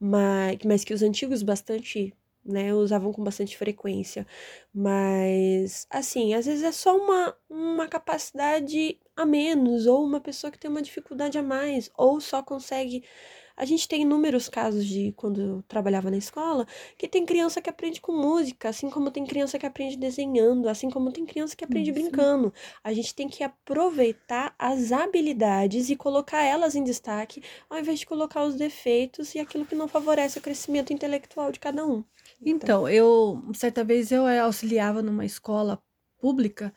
mas, 0.00 0.58
mas 0.64 0.84
que 0.84 0.94
os 0.94 1.02
antigos 1.02 1.42
bastante, 1.42 2.14
né, 2.44 2.74
usavam 2.74 3.12
com 3.12 3.22
bastante 3.24 3.56
frequência. 3.56 4.26
Mas, 4.74 5.86
assim, 5.90 6.34
às 6.34 6.46
vezes 6.46 6.62
é 6.64 6.72
só 6.72 6.96
uma, 6.96 7.36
uma 7.48 7.88
capacidade 7.88 8.98
a 9.16 9.24
menos, 9.26 9.86
ou 9.86 10.04
uma 10.04 10.20
pessoa 10.20 10.50
que 10.50 10.58
tem 10.58 10.70
uma 10.70 10.82
dificuldade 10.82 11.38
a 11.38 11.42
mais, 11.42 11.90
ou 11.96 12.20
só 12.20 12.42
consegue 12.42 13.04
a 13.56 13.64
gente 13.64 13.86
tem 13.86 14.02
inúmeros 14.02 14.48
casos 14.48 14.84
de 14.84 15.12
quando 15.12 15.40
eu 15.40 15.64
trabalhava 15.68 16.10
na 16.10 16.16
escola, 16.16 16.66
que 16.98 17.08
tem 17.08 17.24
criança 17.24 17.60
que 17.60 17.70
aprende 17.70 18.00
com 18.00 18.12
música, 18.12 18.68
assim 18.68 18.90
como 18.90 19.10
tem 19.10 19.24
criança 19.24 19.58
que 19.58 19.66
aprende 19.66 19.96
desenhando, 19.96 20.68
assim 20.68 20.90
como 20.90 21.12
tem 21.12 21.24
criança 21.24 21.54
que 21.54 21.64
aprende 21.64 21.92
brincando. 21.92 22.52
A 22.82 22.92
gente 22.92 23.14
tem 23.14 23.28
que 23.28 23.44
aproveitar 23.44 24.54
as 24.58 24.90
habilidades 24.92 25.88
e 25.90 25.96
colocar 25.96 26.42
elas 26.42 26.74
em 26.74 26.82
destaque, 26.82 27.42
ao 27.70 27.78
invés 27.78 28.00
de 28.00 28.06
colocar 28.06 28.44
os 28.44 28.56
defeitos 28.56 29.34
e 29.34 29.38
aquilo 29.38 29.64
que 29.64 29.74
não 29.74 29.86
favorece 29.86 30.38
o 30.38 30.42
crescimento 30.42 30.92
intelectual 30.92 31.52
de 31.52 31.60
cada 31.60 31.86
um. 31.86 32.04
Então, 32.44 32.88
eu 32.88 33.42
certa 33.54 33.84
vez 33.84 34.10
eu 34.10 34.26
auxiliava 34.26 35.02
numa 35.02 35.24
escola 35.24 35.82
pública 36.18 36.74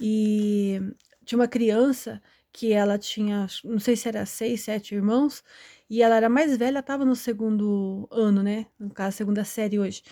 e 0.00 0.80
tinha 1.24 1.38
uma 1.38 1.48
criança 1.48 2.20
que 2.52 2.72
ela 2.72 2.98
tinha, 2.98 3.46
não 3.64 3.78
sei 3.78 3.96
se 3.96 4.08
era 4.08 4.26
seis, 4.26 4.62
sete 4.62 4.94
irmãos, 4.94 5.44
e 5.90 6.02
ela 6.02 6.16
era 6.16 6.28
mais 6.28 6.56
velha, 6.56 6.78
estava 6.80 7.04
no 7.04 7.16
segundo 7.16 8.08
ano, 8.10 8.42
né? 8.42 8.66
No 8.78 8.90
caso, 8.90 9.16
segunda 9.16 9.44
série 9.44 9.78
hoje. 9.78 10.02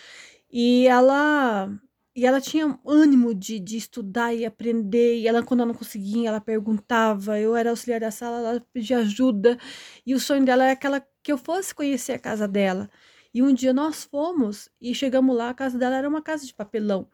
E 0.51 0.87
ela 0.89 1.71
e 2.17 2.27
ela 2.27 2.41
tinha 2.41 2.79
ânimo 2.85 3.33
de, 3.35 3.61
de 3.61 3.77
estudar 3.77 4.35
e 4.35 4.45
aprender, 4.45 5.19
e 5.19 5.29
ela, 5.29 5.41
quando 5.43 5.61
ela 5.61 5.69
não 5.69 5.79
conseguia, 5.79 6.29
ela 6.29 6.41
perguntava, 6.41 7.39
eu 7.39 7.55
era 7.55 7.71
auxiliar 7.71 8.01
da 8.01 8.11
sala, 8.11 8.39
ela 8.39 8.67
pedia 8.73 8.99
ajuda, 8.99 9.57
e 10.05 10.15
o 10.15 10.21
sonho 10.21 10.45
dela 10.45 10.65
era 10.65 10.73
aquela, 10.73 11.01
que 11.23 11.31
eu 11.33 11.39
fosse 11.39 11.73
conhecer 11.75 12.13
a 12.15 12.19
casa 12.19 12.49
dela. 12.49 12.91
E 13.33 13.41
um 13.41 13.55
dia 13.55 13.73
nós 13.73 14.03
fomos, 14.05 14.69
e 14.81 14.95
chegamos 14.95 15.37
lá, 15.37 15.51
a 15.51 15.55
casa 15.55 15.79
dela 15.79 15.97
era 15.97 16.09
uma 16.09 16.21
casa 16.23 16.45
de 16.45 16.53
papelão. 16.55 17.09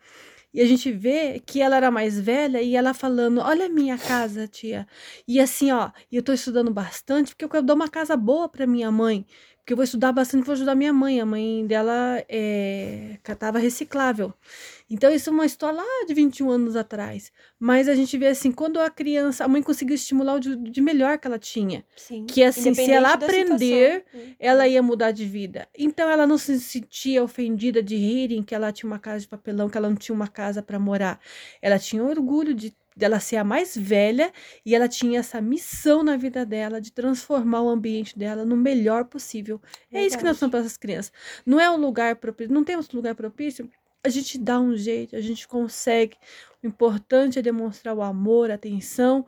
E 0.54 0.60
a 0.62 0.66
gente 0.66 0.92
vê 0.92 1.40
que 1.40 1.60
ela 1.60 1.76
era 1.76 1.90
mais 1.90 2.18
velha 2.20 2.62
e 2.62 2.76
ela 2.76 2.94
falando: 2.94 3.40
Olha 3.40 3.66
a 3.66 3.68
minha 3.68 3.98
casa, 3.98 4.46
tia. 4.48 4.86
E 5.26 5.40
assim, 5.40 5.72
ó, 5.72 5.90
eu 6.12 6.22
tô 6.22 6.32
estudando 6.32 6.72
bastante 6.72 7.30
porque 7.34 7.44
eu 7.44 7.48
quero 7.48 7.64
dar 7.66 7.74
uma 7.74 7.88
casa 7.88 8.16
boa 8.16 8.48
para 8.48 8.66
minha 8.66 8.90
mãe. 8.92 9.26
Porque 9.64 9.72
eu 9.72 9.78
vou 9.78 9.84
estudar 9.84 10.12
bastante, 10.12 10.44
vou 10.44 10.52
ajudar 10.52 10.74
minha 10.74 10.92
mãe. 10.92 11.22
A 11.22 11.24
mãe 11.24 11.66
dela 11.66 12.22
é, 12.28 13.16
catava 13.22 13.58
reciclável. 13.58 14.30
Então, 14.90 15.10
isso 15.10 15.30
é 15.30 15.32
uma 15.32 15.46
história 15.46 15.78
lá 15.78 16.04
de 16.06 16.12
21 16.12 16.50
anos 16.50 16.76
atrás. 16.76 17.32
Mas 17.58 17.88
a 17.88 17.94
gente 17.94 18.18
vê 18.18 18.26
assim, 18.26 18.52
quando 18.52 18.78
a 18.78 18.90
criança, 18.90 19.42
a 19.42 19.48
mãe 19.48 19.62
conseguiu 19.62 19.94
estimular 19.94 20.34
o 20.34 20.38
de, 20.38 20.54
de 20.54 20.82
melhor 20.82 21.18
que 21.18 21.26
ela 21.26 21.38
tinha. 21.38 21.82
Sim. 21.96 22.26
Que 22.26 22.42
assim, 22.42 22.74
se 22.74 22.90
ela 22.90 23.14
aprender, 23.14 24.04
situação. 24.04 24.36
ela 24.38 24.68
ia 24.68 24.82
mudar 24.82 25.12
de 25.12 25.24
vida. 25.24 25.66
Então, 25.74 26.10
ela 26.10 26.26
não 26.26 26.36
se 26.36 26.60
sentia 26.60 27.24
ofendida 27.24 27.82
de 27.82 27.96
rirem 27.96 28.42
que 28.42 28.54
ela 28.54 28.70
tinha 28.70 28.86
uma 28.86 28.98
casa 28.98 29.20
de 29.20 29.28
papelão, 29.28 29.70
que 29.70 29.78
ela 29.78 29.88
não 29.88 29.96
tinha 29.96 30.14
uma 30.14 30.28
casa 30.28 30.62
para 30.62 30.78
morar. 30.78 31.18
Ela 31.62 31.78
tinha 31.78 32.04
orgulho 32.04 32.52
de 32.52 32.76
dela 32.96 33.18
ser 33.20 33.36
a 33.36 33.44
mais 33.44 33.76
velha 33.76 34.32
e 34.64 34.74
ela 34.74 34.88
tinha 34.88 35.20
essa 35.20 35.40
missão 35.40 36.02
na 36.02 36.16
vida 36.16 36.46
dela 36.46 36.80
de 36.80 36.92
transformar 36.92 37.62
o 37.62 37.68
ambiente 37.68 38.18
dela 38.18 38.44
no 38.44 38.56
melhor 38.56 39.04
possível. 39.04 39.58
Verdade. 39.58 40.04
É 40.04 40.06
isso 40.06 40.18
que 40.18 40.24
nós 40.24 40.36
somos 40.36 40.50
para 40.50 40.60
essas 40.60 40.76
crianças. 40.76 41.12
Não 41.44 41.60
é 41.60 41.70
um 41.70 41.76
lugar 41.76 42.16
propício, 42.16 42.54
não 42.54 42.64
temos 42.64 42.88
lugar 42.90 43.14
propício, 43.14 43.68
a 44.04 44.08
gente 44.08 44.38
dá 44.38 44.60
um 44.60 44.76
jeito, 44.76 45.16
a 45.16 45.20
gente 45.20 45.48
consegue. 45.48 46.16
O 46.62 46.66
importante 46.66 47.38
é 47.38 47.42
demonstrar 47.42 47.94
o 47.94 48.02
amor, 48.02 48.50
a 48.50 48.54
atenção 48.54 49.26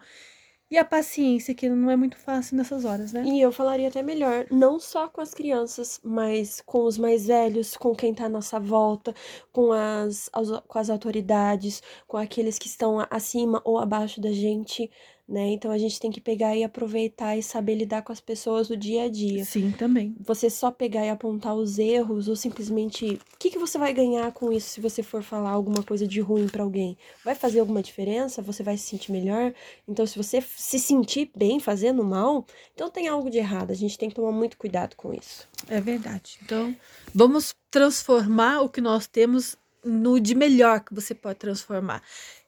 e 0.70 0.76
a 0.76 0.84
paciência, 0.84 1.54
que 1.54 1.68
não 1.68 1.90
é 1.90 1.96
muito 1.96 2.16
fácil 2.16 2.56
nessas 2.56 2.84
horas, 2.84 3.12
né? 3.12 3.22
E 3.24 3.40
eu 3.40 3.52
falaria 3.52 3.88
até 3.88 4.02
melhor, 4.02 4.46
não 4.50 4.80
só 4.80 5.08
com 5.08 5.20
as 5.20 5.32
crianças, 5.32 6.00
mas 6.02 6.60
com 6.60 6.84
os 6.84 6.98
mais 6.98 7.26
velhos, 7.26 7.76
com 7.76 7.94
quem 7.94 8.12
tá 8.12 8.24
à 8.24 8.28
nossa 8.28 8.58
volta, 8.58 9.14
com 9.52 9.72
as, 9.72 10.28
as 10.32 10.50
com 10.66 10.78
as 10.78 10.90
autoridades, 10.90 11.82
com 12.06 12.16
aqueles 12.16 12.58
que 12.58 12.66
estão 12.66 12.98
acima 13.10 13.62
ou 13.64 13.78
abaixo 13.78 14.20
da 14.20 14.32
gente 14.32 14.90
né? 15.28 15.48
Então 15.48 15.72
a 15.72 15.78
gente 15.78 15.98
tem 15.98 16.10
que 16.10 16.20
pegar 16.20 16.54
e 16.54 16.62
aproveitar 16.62 17.36
e 17.36 17.42
saber 17.42 17.74
lidar 17.74 18.02
com 18.02 18.12
as 18.12 18.20
pessoas 18.20 18.68
do 18.68 18.76
dia 18.76 19.04
a 19.04 19.08
dia. 19.08 19.44
Sim, 19.44 19.72
também. 19.72 20.14
Você 20.20 20.48
só 20.48 20.70
pegar 20.70 21.04
e 21.04 21.10
apontar 21.10 21.54
os 21.54 21.78
erros 21.78 22.28
ou 22.28 22.36
simplesmente 22.36 23.14
o 23.14 23.38
que, 23.38 23.50
que 23.50 23.58
você 23.58 23.76
vai 23.76 23.92
ganhar 23.92 24.30
com 24.32 24.52
isso 24.52 24.70
se 24.70 24.80
você 24.80 25.02
for 25.02 25.22
falar 25.22 25.50
alguma 25.50 25.82
coisa 25.82 26.06
de 26.06 26.20
ruim 26.20 26.46
para 26.46 26.62
alguém? 26.62 26.96
Vai 27.24 27.34
fazer 27.34 27.58
alguma 27.58 27.82
diferença? 27.82 28.40
Você 28.42 28.62
vai 28.62 28.76
se 28.76 28.84
sentir 28.84 29.10
melhor? 29.10 29.52
Então, 29.88 30.06
se 30.06 30.16
você 30.16 30.40
se 30.40 30.78
sentir 30.78 31.30
bem 31.36 31.58
fazendo 31.58 32.04
mal, 32.04 32.46
então 32.74 32.88
tem 32.88 33.08
algo 33.08 33.28
de 33.28 33.38
errado. 33.38 33.72
A 33.72 33.74
gente 33.74 33.98
tem 33.98 34.08
que 34.08 34.14
tomar 34.14 34.32
muito 34.32 34.56
cuidado 34.56 34.94
com 34.94 35.12
isso. 35.12 35.48
É 35.68 35.80
verdade. 35.80 36.38
Então, 36.44 36.74
vamos 37.12 37.54
transformar 37.70 38.60
o 38.60 38.68
que 38.68 38.80
nós 38.80 39.06
temos 39.06 39.56
no 39.84 40.18
de 40.20 40.34
melhor 40.34 40.80
que 40.80 40.94
você 40.94 41.14
pode 41.14 41.38
transformar. 41.38 42.02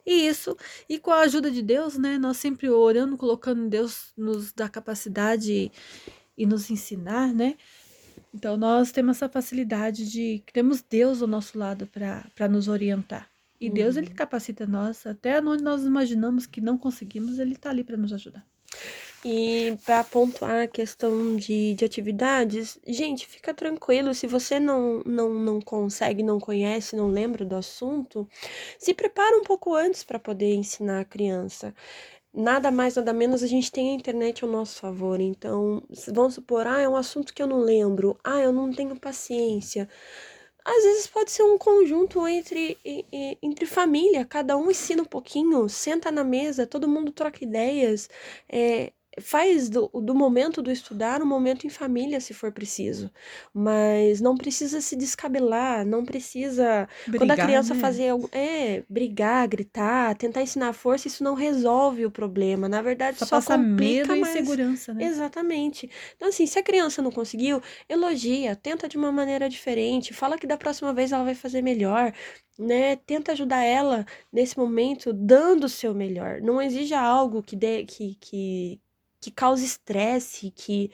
E 0.09 0.27
isso, 0.27 0.57
e 0.89 0.99
com 0.99 1.11
a 1.11 1.21
ajuda 1.21 1.51
de 1.51 1.61
Deus, 1.61 1.99
né? 1.99 2.17
Nós 2.17 2.39
sempre 2.39 2.71
orando, 2.71 3.15
colocando 3.19 3.69
Deus 3.69 4.11
nos 4.17 4.55
dá 4.55 4.67
capacidade 4.67 5.71
e, 6.35 6.47
nos 6.47 6.71
ensinar, 6.71 7.35
né? 7.35 7.57
Então 8.33 8.57
nós 8.57 8.91
temos 8.91 9.19
essa 9.19 9.29
facilidade 9.29 10.11
de 10.11 10.43
temos 10.51 10.81
Deus 10.81 11.21
ao 11.21 11.29
nosso 11.29 11.59
lado 11.59 11.87
para 11.87 12.49
nos 12.49 12.69
orientar. 12.69 13.29
E 13.61 13.69
Deus 13.69 13.99
ele 13.99 14.07
uhum. 14.07 14.15
capacita 14.15 14.67
nós 14.67 15.07
até 15.07 15.43
onde 15.43 15.63
nós 15.63 15.83
imaginamos 15.83 16.47
que 16.47 16.63
não 16.63 16.79
conseguimos, 16.79 17.39
ele 17.39 17.53
está 17.53 17.69
ali 17.69 17.85
para 17.85 17.99
nos 17.99 18.11
ajudar. 18.15 18.47
E 19.25 19.77
para 19.85 20.05
pontuar 20.05 20.63
a 20.65 20.69
questão 20.69 21.35
de, 21.37 21.75
de 21.75 21.85
atividades, 21.85 22.79
gente, 22.87 23.27
fica 23.27 23.53
tranquilo, 23.53 24.15
se 24.15 24.27
você 24.29 24.61
não, 24.61 25.03
não, 25.05 25.35
não 25.35 25.61
consegue, 25.61 26.23
não 26.23 26.39
conhece, 26.39 26.95
não 26.95 27.09
lembra 27.09 27.45
do 27.45 27.57
assunto, 27.57 28.29
se 28.79 28.95
prepara 28.95 29.37
um 29.37 29.43
pouco 29.43 29.75
antes 29.75 30.05
para 30.05 30.19
poder 30.21 30.55
ensinar 30.55 31.01
a 31.01 31.05
criança. 31.05 31.75
Nada 32.33 32.71
mais, 32.71 32.97
nada 32.97 33.13
menos, 33.13 33.43
a 33.43 33.47
gente 33.49 33.73
tem 33.73 33.91
a 33.91 33.95
internet 33.95 34.45
ao 34.45 34.51
nosso 34.51 34.79
favor. 34.81 35.21
Então, 35.21 35.83
vamos 36.13 36.35
supor, 36.35 36.67
ah, 36.67 36.81
é 36.81 36.89
um 36.89 36.97
assunto 36.97 37.35
que 37.35 37.43
eu 37.43 37.47
não 37.47 37.59
lembro, 37.61 38.19
ah, 38.23 38.39
eu 38.41 38.53
não 38.53 38.71
tenho 38.73 38.99
paciência 39.01 39.89
às 40.65 40.85
vezes 40.85 41.07
pode 41.07 41.31
ser 41.31 41.43
um 41.43 41.57
conjunto 41.57 42.27
entre, 42.29 42.79
entre 43.43 43.65
família, 43.67 44.25
cada 44.27 44.57
um 44.57 44.71
ensina 44.71 45.03
um 45.03 45.07
pouquinho, 45.07 45.67
senta 45.69 46.11
na 46.13 46.23
mesa, 46.23 46.67
todo 46.67 46.87
mundo 46.89 47.11
troca 47.11 47.43
ideias. 47.43 48.09
É, 48.49 48.93
faz 49.21 49.69
do, 49.69 49.89
do 49.89 50.15
momento 50.15 50.63
do 50.63 50.71
estudar 50.71 51.23
um 51.23 51.27
momento 51.27 51.67
em 51.67 51.71
família, 51.71 52.21
se 52.21 52.35
for 52.35 52.53
preciso. 52.53 53.11
Mas 53.53 54.21
não 54.21 54.37
precisa 54.37 54.81
se 54.81 54.97
descabelar, 54.97 55.87
não 55.87 56.05
precisa. 56.05 56.89
Brigar, 57.07 57.19
quando 57.19 57.31
a 57.31 57.45
criança 57.45 57.75
né? 57.75 57.81
fazer. 57.81 58.13
É, 58.33 58.83
brigar, 58.89 59.47
gritar, 59.49 60.15
tentar 60.17 60.43
ensinar 60.43 60.73
força, 60.73 61.09
isso 61.09 61.23
não 61.23 61.35
resolve 61.35 62.05
o 62.07 62.11
problema. 62.11 62.69
Na 62.69 62.83
verdade, 62.83 63.19
só, 63.19 63.27
só 63.27 63.37
passa 63.37 63.57
complica, 63.57 64.15
medo 64.15 64.17
e 64.17 64.21
insegurança, 64.21 64.95
né? 64.95 65.05
Exatamente. 65.05 65.91
Então, 66.17 66.29
assim, 66.29 66.47
se 66.47 66.59
a 66.59 66.63
criança 66.63 67.01
não 67.03 67.11
conseguiu, 67.11 67.63
elogia, 67.89 68.57
tenta 68.57 68.89
de 68.89 68.97
uma 68.97 69.13
maneira 69.13 69.49
diferente, 69.49 70.15
fala 70.15 70.39
que 70.39 70.47
da 70.47 70.57
próxima 70.57 70.93
vez 70.93 71.13
ela 71.13 71.25
vai 71.25 71.35
fazer 71.35 71.63
melhor 71.63 72.13
né? 72.59 72.97
Tenta 72.97 73.33
ajudar 73.33 73.63
ela 73.63 74.05
nesse 74.33 74.59
momento, 74.59 75.13
dando 75.13 75.65
o 75.65 75.69
seu 75.69 75.95
melhor. 75.95 76.41
Não 76.41 76.61
exija 76.61 76.99
algo 77.01 77.43
que 77.43 77.55
dê, 77.55 77.85
que, 77.85 78.17
que, 78.17 78.81
que 79.21 79.31
causa 79.31 79.65
estresse, 79.65 80.51
que, 80.51 80.91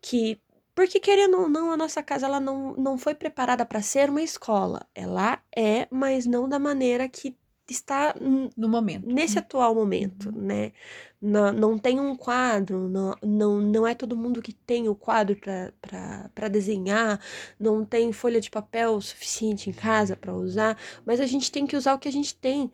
que 0.00 0.40
porque 0.74 1.00
querendo 1.00 1.40
ou 1.40 1.48
não, 1.48 1.72
a 1.72 1.76
nossa 1.76 2.02
casa 2.02 2.26
ela 2.26 2.38
não, 2.38 2.74
não 2.74 2.96
foi 2.96 3.14
preparada 3.14 3.66
para 3.66 3.82
ser 3.82 4.10
uma 4.10 4.22
escola. 4.22 4.86
Ela 4.94 5.42
é, 5.56 5.88
mas 5.90 6.24
não 6.24 6.48
da 6.48 6.58
maneira 6.58 7.08
que 7.08 7.36
está 7.68 8.14
no 8.56 8.68
momento. 8.68 9.06
Nesse 9.06 9.34
né? 9.36 9.40
atual 9.40 9.74
momento, 9.74 10.28
uhum. 10.30 10.40
né? 10.40 10.72
Não, 11.20 11.52
não 11.52 11.78
tem 11.78 11.98
um 11.98 12.14
quadro, 12.14 12.88
não, 12.88 13.16
não, 13.20 13.60
não 13.60 13.86
é 13.86 13.92
todo 13.92 14.16
mundo 14.16 14.40
que 14.40 14.52
tem 14.52 14.88
o 14.88 14.94
quadro 14.94 15.36
para 15.80 16.48
desenhar, 16.48 17.20
não 17.58 17.84
tem 17.84 18.12
folha 18.12 18.40
de 18.40 18.48
papel 18.48 19.00
suficiente 19.00 19.68
em 19.68 19.72
casa 19.72 20.14
para 20.14 20.32
usar, 20.32 20.78
mas 21.04 21.20
a 21.20 21.26
gente 21.26 21.50
tem 21.50 21.66
que 21.66 21.76
usar 21.76 21.94
o 21.94 21.98
que 21.98 22.06
a 22.06 22.12
gente 22.12 22.36
tem 22.36 22.70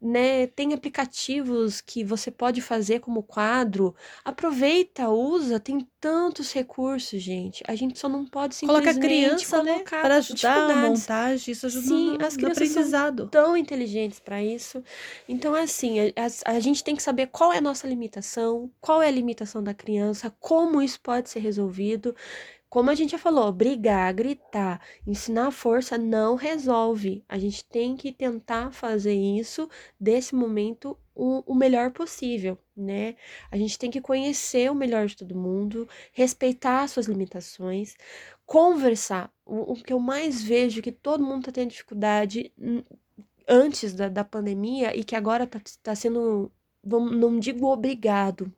né? 0.00 0.46
Tem 0.48 0.74
aplicativos 0.74 1.80
que 1.80 2.04
você 2.04 2.30
pode 2.30 2.60
fazer 2.60 3.00
como 3.00 3.22
quadro. 3.22 3.94
Aproveita, 4.24 5.08
usa, 5.08 5.58
tem 5.58 5.86
tantos 6.00 6.52
recursos, 6.52 7.20
gente. 7.20 7.64
A 7.66 7.74
gente 7.74 7.98
só 7.98 8.08
não 8.08 8.24
pode 8.24 8.54
simplesmente 8.54 8.84
Coloca 8.84 8.98
a 8.98 9.08
criança, 9.08 9.62
né, 9.62 9.82
para 9.82 10.16
ajudar 10.16 10.70
a 10.70 10.76
montagem, 10.76 11.52
isso 11.52 11.66
ajuda 11.66 11.86
Sim, 11.86 12.18
no, 12.18 12.26
as 12.26 12.36
crianças 12.36 12.70
aprendizado. 12.70 13.22
são 13.22 13.28
tão 13.28 13.56
inteligentes 13.56 14.20
para 14.20 14.42
isso. 14.42 14.82
Então, 15.28 15.54
assim, 15.54 15.98
a, 16.00 16.52
a, 16.52 16.60
gente 16.60 16.84
tem 16.84 16.94
que 16.94 17.02
saber 17.02 17.28
qual 17.28 17.52
é 17.52 17.58
a 17.58 17.60
nossa 17.60 17.86
limitação, 17.86 18.70
qual 18.80 19.02
é 19.02 19.08
a 19.08 19.10
limitação 19.10 19.62
da 19.62 19.74
criança, 19.74 20.32
como 20.38 20.82
isso 20.82 21.00
pode 21.00 21.30
ser 21.30 21.40
resolvido. 21.40 22.14
Como 22.76 22.90
a 22.90 22.94
gente 22.94 23.12
já 23.12 23.18
falou, 23.18 23.50
brigar, 23.50 24.12
gritar, 24.12 24.82
ensinar 25.06 25.50
força 25.50 25.96
não 25.96 26.34
resolve. 26.34 27.24
A 27.26 27.38
gente 27.38 27.64
tem 27.64 27.96
que 27.96 28.12
tentar 28.12 28.70
fazer 28.70 29.14
isso 29.14 29.66
desse 29.98 30.34
momento 30.34 30.94
o, 31.14 31.54
melhor 31.54 31.90
possível, 31.90 32.58
né? 32.76 33.16
A 33.50 33.56
gente 33.56 33.78
tem 33.78 33.90
que 33.90 33.98
conhecer 33.98 34.70
o 34.70 34.74
melhor 34.74 35.06
de 35.06 35.16
todo 35.16 35.34
mundo, 35.34 35.88
respeitar 36.12 36.86
suas 36.86 37.06
limitações, 37.06 37.96
conversar. 38.44 39.32
O, 39.46 39.74
que 39.76 39.94
eu 39.94 39.98
mais 39.98 40.42
vejo 40.42 40.82
que 40.82 40.92
todo 40.92 41.24
mundo 41.24 41.46
tá 41.46 41.52
tendo 41.52 41.70
dificuldade 41.70 42.52
antes 43.48 43.94
da, 43.94 44.10
da 44.10 44.22
pandemia 44.22 44.94
e 44.94 45.02
que 45.02 45.16
agora 45.16 45.46
tá, 45.46 45.58
tá 45.82 45.94
sendo, 45.94 46.52
não 46.84 47.38
digo 47.38 47.68
obrigado, 47.72 48.52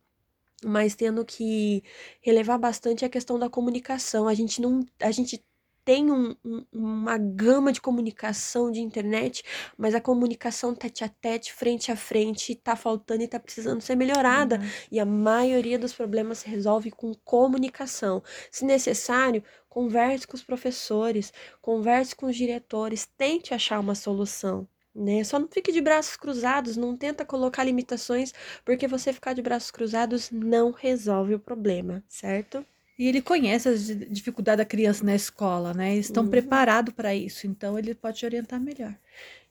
mas 0.65 0.95
tendo 0.95 1.25
que 1.25 1.83
relevar 2.21 2.59
bastante 2.59 3.05
a 3.05 3.09
questão 3.09 3.39
da 3.39 3.49
comunicação. 3.49 4.29
A 4.29 4.35
gente 4.35 4.61
não, 4.61 4.85
a 5.01 5.11
gente 5.11 5.45
tem 5.89 6.13
um, 6.13 6.37
um, 6.45 6.67
uma 6.71 7.17
gama 7.17 7.73
de 7.73 7.81
comunicação 7.81 8.71
de 8.71 8.79
internet, 8.79 9.43
mas 9.75 9.95
a 9.95 10.01
comunicação 10.03 10.75
tete 10.75 11.03
a 11.03 11.09
tete, 11.09 11.51
frente 11.51 11.91
a 11.91 11.97
frente, 11.97 12.55
tá 12.55 12.77
faltando 12.77 13.23
e 13.23 13.29
tá 13.29 13.41
precisando 13.41 13.81
ser 13.81 13.97
melhorada. 13.97 14.57
Uhum. 14.57 14.69
E 14.93 15.01
a 15.01 15.07
maioria 15.07 15.79
dos 15.79 15.95
problemas 15.95 16.41
se 16.41 16.49
resolve 16.49 16.91
com 16.91 17.15
comunicação. 17.25 18.23
Se 18.51 18.67
necessário, 18.67 19.43
converse 19.67 20.27
com 20.27 20.37
os 20.37 20.43
professores, 20.43 21.33
converse 21.63 22.15
com 22.15 22.27
os 22.27 22.37
diretores, 22.37 23.09
tente 23.17 23.55
achar 23.55 23.81
uma 23.81 23.95
solução 23.95 24.69
né? 24.95 25.23
Só 25.25 25.39
não 25.39 25.49
fique 25.49 25.73
de 25.73 25.81
braços 25.81 26.17
cruzados, 26.17 26.77
não 26.77 26.97
tenta 26.97 27.25
colocar 27.25 27.65
limitações, 27.65 28.33
porque 28.65 28.89
você 28.89 29.13
ficar 29.13 29.33
de 29.33 29.43
braços 29.43 29.71
cruzados 29.71 30.31
não 30.31 30.71
resolve 30.71 31.35
o 31.35 31.39
problema, 31.39 32.03
certo? 32.09 32.65
E 32.99 33.07
ele 33.07 33.23
conhece 33.23 33.69
as 33.69 33.87
dificuldades 33.87 34.59
da 34.59 34.65
criança 34.65 35.05
na 35.05 35.15
escola, 35.15 35.73
né? 35.73 35.93
Eles 35.93 36.07
estão 36.07 36.25
uhum. 36.25 36.31
preparados 36.31 36.93
para 36.93 37.15
isso, 37.15 37.47
então 37.47 37.79
ele 37.79 37.95
pode 37.95 38.19
te 38.19 38.27
orientar 38.27 38.61
melhor. 38.61 38.93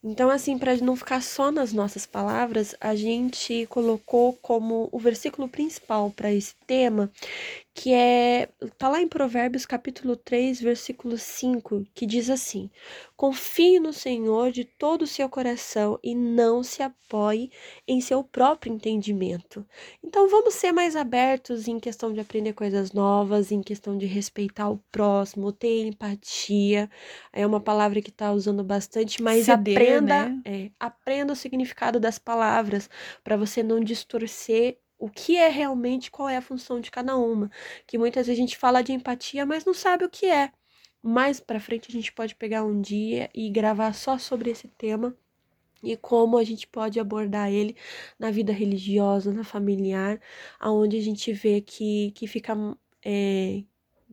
Então, 0.04 0.30
assim, 0.30 0.58
para 0.58 0.76
não 0.76 0.94
ficar 0.94 1.22
só 1.22 1.50
nas 1.50 1.72
nossas 1.72 2.06
palavras, 2.06 2.74
a 2.80 2.94
gente 2.94 3.66
colocou 3.66 4.34
como 4.34 4.88
o 4.92 4.98
versículo 4.98 5.48
principal 5.48 6.10
para 6.10 6.32
esse 6.32 6.54
tema, 6.66 7.10
que 7.78 7.94
é 7.94 8.48
tá 8.76 8.88
lá 8.88 9.00
em 9.00 9.06
Provérbios 9.06 9.64
capítulo 9.64 10.16
3, 10.16 10.60
versículo 10.60 11.16
5, 11.16 11.86
que 11.94 12.06
diz 12.06 12.28
assim: 12.28 12.68
Confie 13.16 13.78
no 13.78 13.92
Senhor 13.92 14.50
de 14.50 14.64
todo 14.64 15.02
o 15.02 15.06
seu 15.06 15.28
coração 15.28 15.96
e 16.02 16.12
não 16.12 16.64
se 16.64 16.82
apoie 16.82 17.52
em 17.86 18.00
seu 18.00 18.24
próprio 18.24 18.72
entendimento. 18.72 19.64
Então, 20.02 20.28
vamos 20.28 20.54
ser 20.54 20.72
mais 20.72 20.96
abertos 20.96 21.68
em 21.68 21.78
questão 21.78 22.12
de 22.12 22.18
aprender 22.18 22.52
coisas 22.52 22.92
novas, 22.92 23.52
em 23.52 23.62
questão 23.62 23.96
de 23.96 24.06
respeitar 24.06 24.68
o 24.68 24.82
próximo, 24.90 25.52
ter 25.52 25.86
empatia. 25.86 26.90
É 27.32 27.46
uma 27.46 27.60
palavra 27.60 28.02
que 28.02 28.10
tá 28.10 28.32
usando 28.32 28.64
bastante, 28.64 29.22
mas 29.22 29.44
Ceder, 29.44 29.76
aprenda, 29.76 30.28
né? 30.30 30.42
é, 30.44 30.70
aprenda 30.80 31.32
o 31.32 31.36
significado 31.36 32.00
das 32.00 32.18
palavras 32.18 32.90
para 33.22 33.36
você 33.36 33.62
não 33.62 33.78
distorcer 33.78 34.78
o 34.98 35.08
que 35.10 35.36
é 35.36 35.48
realmente, 35.48 36.10
qual 36.10 36.28
é 36.28 36.36
a 36.36 36.42
função 36.42 36.80
de 36.80 36.90
cada 36.90 37.16
uma. 37.16 37.50
Que 37.86 37.98
muitas 37.98 38.26
vezes 38.26 38.38
a 38.38 38.42
gente 38.42 38.56
fala 38.58 38.82
de 38.82 38.92
empatia, 38.92 39.46
mas 39.46 39.64
não 39.64 39.74
sabe 39.74 40.04
o 40.04 40.10
que 40.10 40.26
é. 40.26 40.52
Mais 41.02 41.40
para 41.40 41.60
frente 41.60 41.88
a 41.88 41.92
gente 41.92 42.12
pode 42.12 42.34
pegar 42.34 42.64
um 42.64 42.80
dia 42.80 43.30
e 43.34 43.50
gravar 43.50 43.92
só 43.94 44.18
sobre 44.18 44.50
esse 44.50 44.68
tema 44.68 45.16
e 45.82 45.96
como 45.96 46.38
a 46.38 46.44
gente 46.44 46.66
pode 46.66 46.98
abordar 46.98 47.50
ele 47.52 47.76
na 48.18 48.30
vida 48.30 48.52
religiosa, 48.52 49.32
na 49.32 49.44
familiar, 49.44 50.20
aonde 50.58 50.96
a 50.96 51.00
gente 51.00 51.32
vê 51.32 51.60
que, 51.60 52.10
que 52.12 52.26
fica 52.26 52.54
é, 53.04 53.62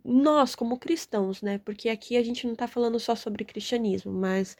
nós 0.03 0.55
como 0.55 0.77
cristãos, 0.77 1.41
né? 1.41 1.57
Porque 1.59 1.89
aqui 1.89 2.17
a 2.17 2.23
gente 2.23 2.45
não 2.45 2.53
está 2.53 2.67
falando 2.67 2.99
só 2.99 3.15
sobre 3.15 3.43
cristianismo, 3.43 4.11
mas 4.13 4.55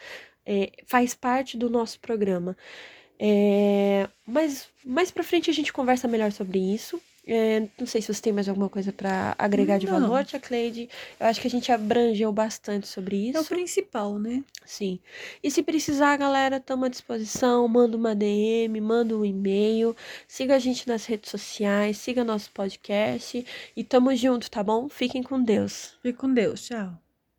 é, 0.46 0.72
faz 0.88 1.14
parte 1.14 1.58
do 1.58 1.70
nosso 1.70 2.00
programa. 2.00 2.58
É, 3.20 4.08
mas 4.28 4.68
mais 4.84 5.10
para 5.10 5.24
frente 5.24 5.50
a 5.50 5.54
gente 5.54 5.72
conversa 5.72 6.08
melhor 6.08 6.32
sobre 6.32 6.60
isso. 6.60 7.02
É, 7.28 7.68
não 7.80 7.88
sei 7.88 8.02
se 8.02 8.14
você 8.14 8.22
tem 8.22 8.34
mais 8.34 8.48
alguma 8.48 8.70
coisa 8.70 8.94
para 8.94 9.34
agregar 9.38 9.80
de 9.80 9.88
valor, 9.88 10.24
Tia 10.24 10.40
Cleide. 10.40 10.88
Eu 11.20 11.26
acho 11.26 11.42
que 11.42 11.48
a 11.48 11.50
gente 11.50 11.72
abrangeu 11.72 12.32
bastante 12.32 12.88
sobre 12.88 13.30
isso. 13.30 13.38
É 13.38 13.42
o 13.42 13.46
principal, 13.46 14.20
né? 14.20 14.44
Sim. 14.64 15.00
E 15.44 15.50
se 15.50 15.64
precisar, 15.64 16.16
galera, 16.18 16.58
estamos 16.58 16.86
à 16.86 16.90
disposição. 16.90 17.68
Manda 17.68 17.98
uma 17.98 18.14
DM, 18.14 18.80
manda 18.80 19.18
um 19.18 19.26
e-mail. 19.26 19.96
Siga 20.28 20.56
a 20.56 20.60
gente 20.60 20.88
nas 20.88 21.06
redes 21.06 21.32
sociais, 21.32 21.98
siga 21.98 22.24
nosso 22.24 22.52
podcast. 22.52 23.44
E 23.76 23.84
tamo 23.84 24.16
junto, 24.16 24.50
tá 24.52 24.64
bom? 24.64 24.88
Fiquem 24.88 25.24
com 25.24 25.42
Deus. 25.42 25.98
Fique 26.04 26.20
com 26.20 26.32
Deus. 26.32 26.66
Tchau. 26.66 27.05